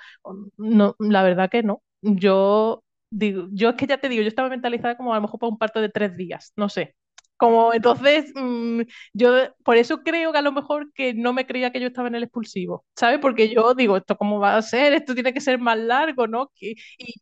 [0.57, 1.83] no, la verdad que no.
[2.03, 5.39] Yo digo, yo es que ya te digo, yo estaba mentalizada como a lo mejor
[5.41, 6.95] para un parto de tres días, no sé,
[7.37, 8.83] como entonces, mmm,
[9.13, 9.33] yo
[9.65, 12.15] por eso creo que a lo mejor que no me creía que yo estaba en
[12.17, 13.19] el expulsivo, ¿sabes?
[13.21, 14.93] Porque yo digo, ¿esto cómo va a ser?
[14.93, 16.51] Esto tiene que ser más largo, ¿no?
[16.61, 16.77] Y,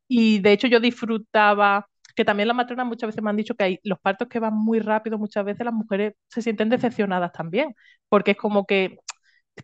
[0.09, 1.89] y de hecho yo disfrutaba,
[2.21, 4.55] que también las matronas muchas veces me han dicho que hay los partos que van
[4.55, 7.75] muy rápido, muchas veces las mujeres se sienten decepcionadas también,
[8.11, 8.99] porque es como que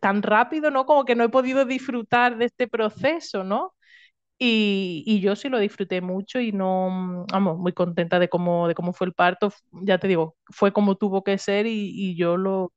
[0.00, 0.86] tan rápido, ¿no?
[0.86, 3.74] Como que no he podido disfrutar de este proceso, ¿no?
[4.38, 8.74] Y, y, yo sí lo disfruté mucho y no, vamos, muy contenta de cómo, de
[8.74, 9.52] cómo fue el parto.
[9.72, 12.72] Ya te digo, fue como tuvo que ser y, yo lo...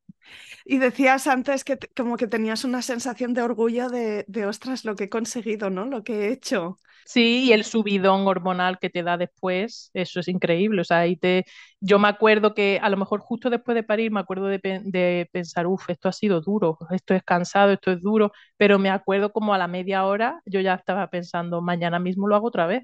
[0.65, 4.95] Y decías antes que como que tenías una sensación de orgullo de, de, ostras, lo
[4.95, 5.85] que he conseguido, ¿no?
[5.85, 6.77] Lo que he hecho.
[7.11, 10.81] Sí, y el subidón hormonal que te da después, eso es increíble.
[10.81, 11.43] O sea, ahí te...
[11.79, 15.27] yo me acuerdo que a lo mejor justo después de parir me acuerdo de, de
[15.31, 19.31] pensar, uff, esto ha sido duro, esto es cansado, esto es duro, pero me acuerdo
[19.31, 22.83] como a la media hora yo ya estaba pensando, mañana mismo lo hago otra vez.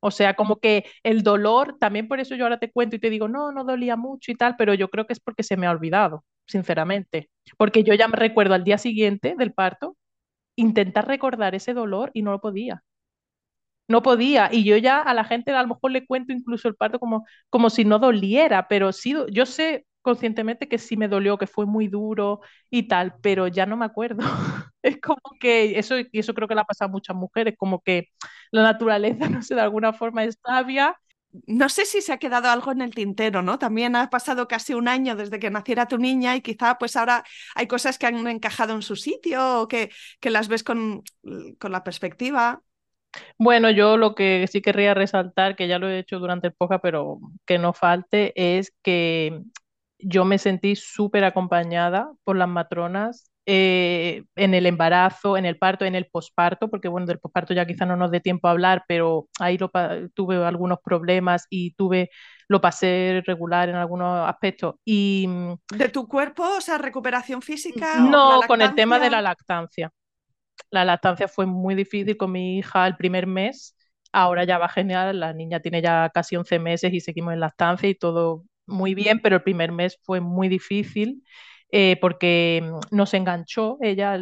[0.00, 3.10] O sea, como que el dolor, también por eso yo ahora te cuento y te
[3.10, 5.66] digo, no, no dolía mucho y tal, pero yo creo que es porque se me
[5.66, 7.28] ha olvidado, sinceramente.
[7.56, 9.96] Porque yo ya me recuerdo al día siguiente del parto,
[10.56, 12.82] intentar recordar ese dolor y no lo podía
[13.88, 14.48] no podía.
[14.52, 17.24] Y yo ya a la gente a lo mejor le cuento incluso el parto como,
[17.50, 21.64] como si no doliera, pero sí, yo sé conscientemente que sí me dolió, que fue
[21.66, 24.18] muy duro y tal, pero ya no me acuerdo.
[24.82, 27.80] es como que eso, y eso creo que le ha pasado a muchas mujeres, como
[27.82, 28.08] que
[28.50, 30.96] la naturaleza, no sé, de alguna forma es sabia.
[31.46, 33.58] No sé si se ha quedado algo en el tintero, ¿no?
[33.58, 37.24] También ha pasado casi un año desde que naciera tu niña y quizá pues ahora
[37.56, 41.02] hay cosas que han encajado en su sitio o que, que las ves con,
[41.58, 42.62] con la perspectiva.
[43.38, 46.82] Bueno, yo lo que sí querría resaltar, que ya lo he hecho durante el podcast,
[46.82, 49.42] pero que no falte, es que
[49.98, 55.84] yo me sentí súper acompañada por las matronas eh, en el embarazo, en el parto,
[55.84, 58.84] en el posparto, porque bueno, del posparto ya quizá no nos dé tiempo a hablar,
[58.88, 59.70] pero ahí lo
[60.14, 62.10] tuve algunos problemas y tuve,
[62.48, 64.76] lo pasé regular en algunos aspectos.
[64.84, 66.42] Y, mm, ¿De tu cuerpo?
[66.56, 67.98] O sea, recuperación física?
[67.98, 69.92] No, con el tema de la lactancia
[70.70, 73.76] la lactancia fue muy difícil con mi hija el primer mes,
[74.12, 77.88] ahora ya va genial, la niña tiene ya casi 11 meses y seguimos en lactancia
[77.88, 81.22] y todo muy bien, pero el primer mes fue muy difícil.
[81.76, 84.16] Eh, porque mm, nos enganchó ella,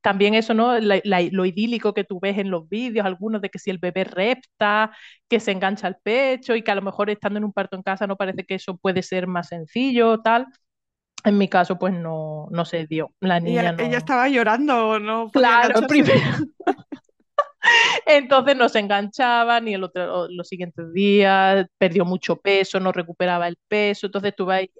[0.00, 0.78] también eso, ¿no?
[0.80, 4.92] lo idílico que tú ves en los vídeos, algunos de que si el bebé repta,
[5.28, 7.82] que se engancha al pecho y que a lo mejor estando en un parto en
[7.82, 10.46] casa no parece que eso puede ser más sencillo, tal.
[11.26, 13.12] En mi caso, pues no, no se dio.
[13.20, 15.28] La niña ella, ella estaba llorando, ¿no?
[15.30, 16.20] Claro, primero.
[18.06, 23.48] Entonces no se enganchaba ni el otro, los siguientes días, perdió mucho peso, no recuperaba
[23.48, 24.70] el peso, entonces estuve ahí.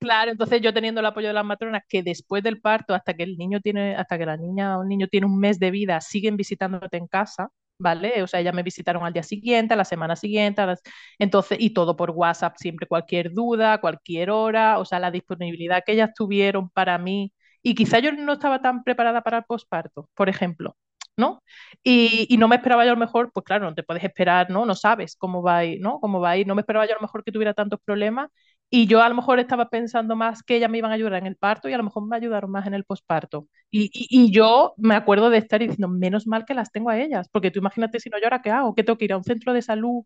[0.00, 3.22] Claro, entonces yo teniendo el apoyo de las matronas que después del parto, hasta que
[3.22, 6.00] el niño tiene, hasta que la niña o un niño tiene un mes de vida,
[6.00, 8.22] siguen visitándote en casa, ¿vale?
[8.22, 10.62] O sea, ya me visitaron al día siguiente, a la semana siguiente,
[11.18, 15.92] entonces, y todo por WhatsApp, siempre cualquier duda, cualquier hora, o sea, la disponibilidad que
[15.92, 20.28] ellas tuvieron para mí, y quizá yo no estaba tan preparada para el posparto, por
[20.28, 20.76] ejemplo,
[21.16, 21.42] ¿no?
[21.82, 24.50] Y, y, no me esperaba yo a lo mejor, pues claro, no te puedes esperar,
[24.50, 24.66] ¿no?
[24.66, 25.98] No sabes cómo va a ir, ¿no?
[26.00, 28.30] Cómo va a ir, no me esperaba yo a lo mejor que tuviera tantos problemas
[28.68, 31.26] Y yo a lo mejor estaba pensando más que ellas me iban a ayudar en
[31.26, 33.48] el parto y a lo mejor me ayudaron más en el posparto.
[33.70, 37.28] Y, y, yo me acuerdo de estar diciendo, menos mal que las tengo a ellas,
[37.30, 38.74] porque tú imagínate si no, ¿yo ahora qué hago?
[38.74, 40.02] ¿Qué tengo que ir a un centro de salud?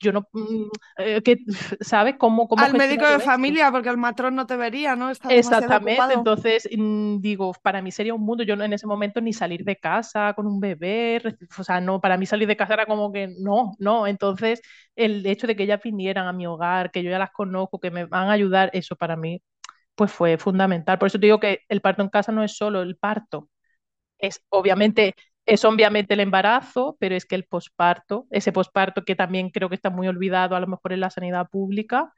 [0.00, 0.68] Yo no, mm,
[0.98, 1.38] eh, que,
[1.80, 2.46] ¿sabes cómo?
[2.46, 5.10] cómo Al médico de familia, porque el matrón no te vería, ¿no?
[5.10, 9.20] Está Exactamente, entonces mm, digo, para mí sería un mundo, yo no, en ese momento
[9.20, 11.20] ni salir de casa con un bebé,
[11.58, 14.60] o sea, no, para mí salir de casa era como que no, no, entonces
[14.94, 17.90] el hecho de que ellas vinieran a mi hogar, que yo ya las conozco, que
[17.90, 19.42] me van a ayudar, eso para mí
[19.94, 20.98] pues fue fundamental.
[20.98, 23.48] Por eso te digo que el parto en casa no es solo el parto,
[24.18, 25.14] es obviamente,
[25.48, 29.76] es obviamente el embarazo, pero es que el posparto, ese posparto que también creo que
[29.76, 32.12] está muy olvidado a lo mejor en la sanidad pública,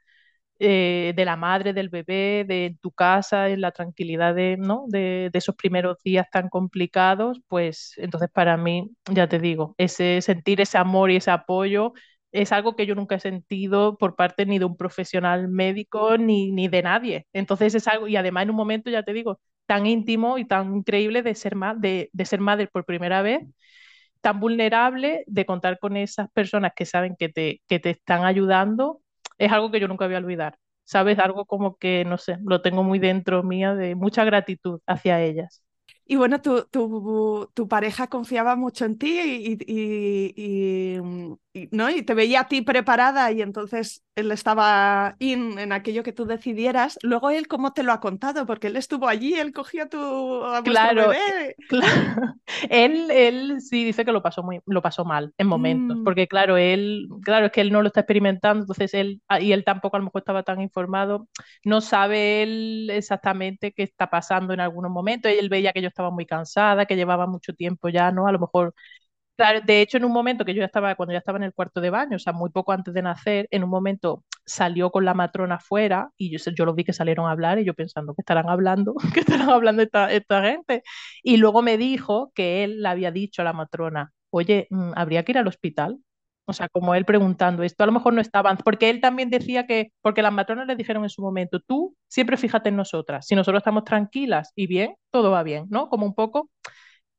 [0.59, 4.85] eh, de la madre, del bebé, de tu casa, en la tranquilidad de, ¿no?
[4.89, 10.61] de, esos primeros días tan complicados, pues entonces para mí, ya te digo, ese sentir
[10.61, 11.93] ese amor y ese apoyo
[12.31, 16.51] es algo que yo nunca he sentido por parte ni de un profesional médico ni,
[16.51, 17.27] ni de nadie.
[17.33, 19.39] Entonces es algo, y además en un momento, ya te digo,
[19.71, 23.39] tan íntimo y tan increíble de ser, ma de, ser madre por primera vez,
[24.19, 28.99] tan vulnerable, de contar con esas personas que saben que te, que te están ayudando,
[29.37, 30.57] es algo que yo nunca voy a olvidar.
[30.83, 31.19] ¿Sabes?
[31.19, 35.63] Algo como que, no sé, lo tengo muy dentro mía de mucha gratitud hacia ellas.
[36.05, 40.97] Y bueno, tu, tu, pareja confiaba mucho en ti y,
[41.71, 41.89] ¿no?
[41.89, 46.25] y te veía a ti preparada y entonces él estaba in en aquello que tú
[46.25, 46.97] decidieras.
[47.01, 48.45] Luego él, ¿cómo te lo ha contado?
[48.45, 51.55] Porque él estuvo allí, él cogió a tu a claro, bebé.
[51.69, 52.35] Claro.
[52.69, 56.03] él, él sí dice que lo pasó, muy, lo pasó mal en momentos, mm.
[56.03, 59.53] porque claro, él, claro, es que él no lo está experimentando, entonces él, ah, y
[59.53, 61.27] él tampoco a lo mejor estaba tan informado,
[61.63, 66.11] no sabe él exactamente qué está pasando en algunos momentos, él veía que yo estaba
[66.11, 68.27] muy cansada, que llevaba mucho tiempo ya, ¿no?
[68.27, 68.73] A lo mejor
[69.65, 71.81] De hecho, en un momento que yo ya estaba, cuando ya estaba en el cuarto
[71.81, 75.13] de baño, o sea, muy poco antes de nacer, en un momento salió con la
[75.13, 78.21] matrona afuera y yo, yo lo vi que salieron a hablar y yo pensando que
[78.21, 80.83] estarán hablando, que estarán hablando esta, esta gente.
[81.23, 85.23] Y luego me dijo que él le había dicho a la matrona, oye, mm, ¿habría
[85.23, 85.99] que ir al hospital?
[86.45, 89.65] O sea, como él preguntando esto, a lo mejor no estaban, porque él también decía
[89.67, 93.35] que, porque las matronas le dijeron en su momento, tú siempre fíjate en nosotras, si
[93.35, 95.87] nosotros estamos tranquilas y bien, todo va bien, ¿no?
[95.89, 96.49] Como un poco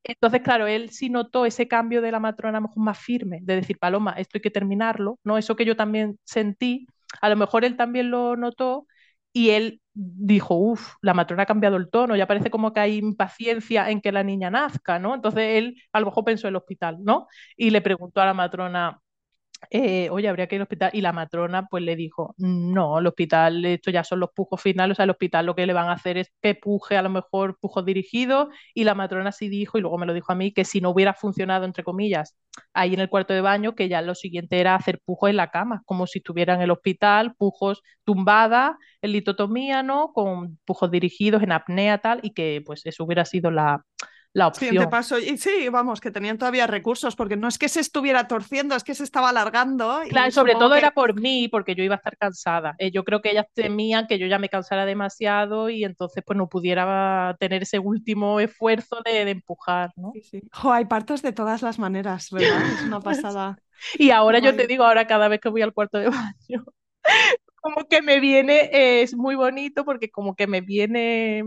[0.04, 3.38] entonces, claro, él sí notó ese cambio de la matrona a lo mejor más firme,
[3.42, 5.38] de decir, Paloma, esto hay que terminarlo, ¿no?
[5.38, 6.86] Eso que yo también sentí,
[7.20, 8.86] a lo mejor él también lo notó
[9.32, 12.98] y él dijo, uff, la matrona ha cambiado el tono, ya parece como que hay
[12.98, 15.14] impaciencia en que la niña nazca, ¿no?
[15.14, 17.28] Entonces él a lo mejor pensó en el hospital, ¿no?
[17.56, 19.00] Y le preguntó a la matrona,
[19.70, 20.90] eh, oye, habría que ir al hospital.
[20.92, 24.94] Y la matrona pues le dijo, no, el hospital, esto ya son los pujos finales,
[24.94, 27.10] o sea, el hospital lo que le van a hacer es que puje, a lo
[27.10, 28.48] mejor pujos dirigidos.
[28.74, 30.90] Y la matrona sí dijo, y luego me lo dijo a mí, que si no
[30.90, 32.36] hubiera funcionado, entre comillas,
[32.74, 35.50] ahí en el cuarto de baño, que ya lo siguiente era hacer pujos en la
[35.50, 40.12] cama, como si estuviera en el hospital, pujos tumbada, en litotomía, ¿no?
[40.12, 43.84] Con pujos dirigidos en apnea, tal, y que pues eso hubiera sido la
[44.34, 44.88] la opción.
[44.88, 45.18] paso.
[45.18, 48.84] Y sí, vamos, que tenían todavía recursos, porque no es que se estuviera torciendo, es
[48.84, 50.00] que se estaba alargando.
[50.08, 52.74] Claro, y sobre todo era por mí, porque yo iba a estar cansada.
[52.78, 56.36] Eh, yo creo que ellas temían que yo ya me cansara demasiado y entonces pues
[56.36, 60.12] no pudiera tener ese último esfuerzo de, empujar, ¿no?
[60.14, 60.42] Sí, sí.
[60.64, 62.62] hay partos de todas las maneras, ¿verdad?
[62.72, 63.58] Es una pasada.
[63.98, 66.64] y ahora yo te digo, ahora cada vez que voy al cuarto de baño,
[67.60, 68.70] como que me viene,
[69.02, 71.44] es muy bonito porque como que me viene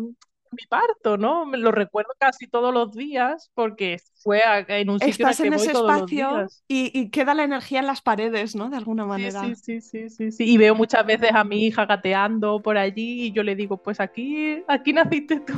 [0.51, 1.45] mi parto, ¿no?
[1.45, 5.71] Me lo recuerdo casi todos los días porque fue en un sitio Estás en, ese
[5.71, 8.69] espacio y, queda la energía en las paredes, ¿no?
[8.69, 9.41] De alguna manera.
[9.41, 13.25] Sí, sí, sí, sí, sí, Y veo muchas veces a mi hija gateando por allí
[13.25, 15.53] y yo le digo, pues aquí, aquí naciste tú.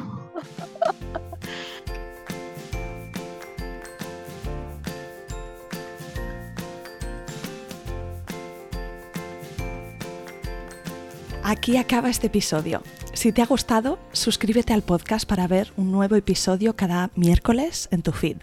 [11.49, 12.83] Aquí acaba este episodio.
[13.13, 18.01] Si te ha gustado, suscríbete al podcast para ver un nuevo episodio cada miércoles en
[18.01, 18.39] tu feed.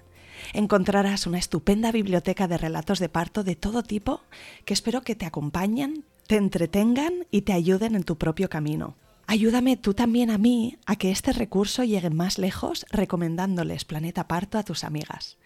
[0.55, 4.23] Encontrarás una estupenda biblioteca de relatos de parto de todo tipo
[4.65, 8.97] que espero que te acompañen, te entretengan y te ayuden en tu propio camino.
[9.27, 14.57] Ayúdame tú también a mí a que este recurso llegue más lejos recomendándoles Planeta Parto
[14.57, 15.37] a tus amigas.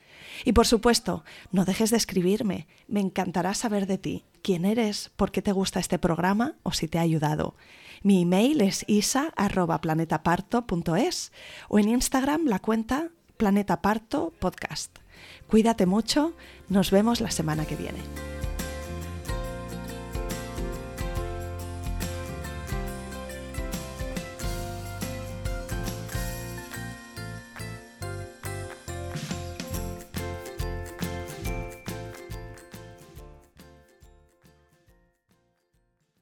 [0.44, 5.30] Y por supuesto, no dejes de escribirme, me encantará saber de ti, quién eres, por
[5.30, 7.54] qué te gusta este programa o si te ha ayudado.
[8.02, 11.32] Mi email es isa.planetaparto.es
[11.68, 14.98] o en Instagram la cuenta Planeta Parto Podcast.
[15.48, 16.34] Cuídate mucho,
[16.68, 18.37] nos vemos la semana que viene.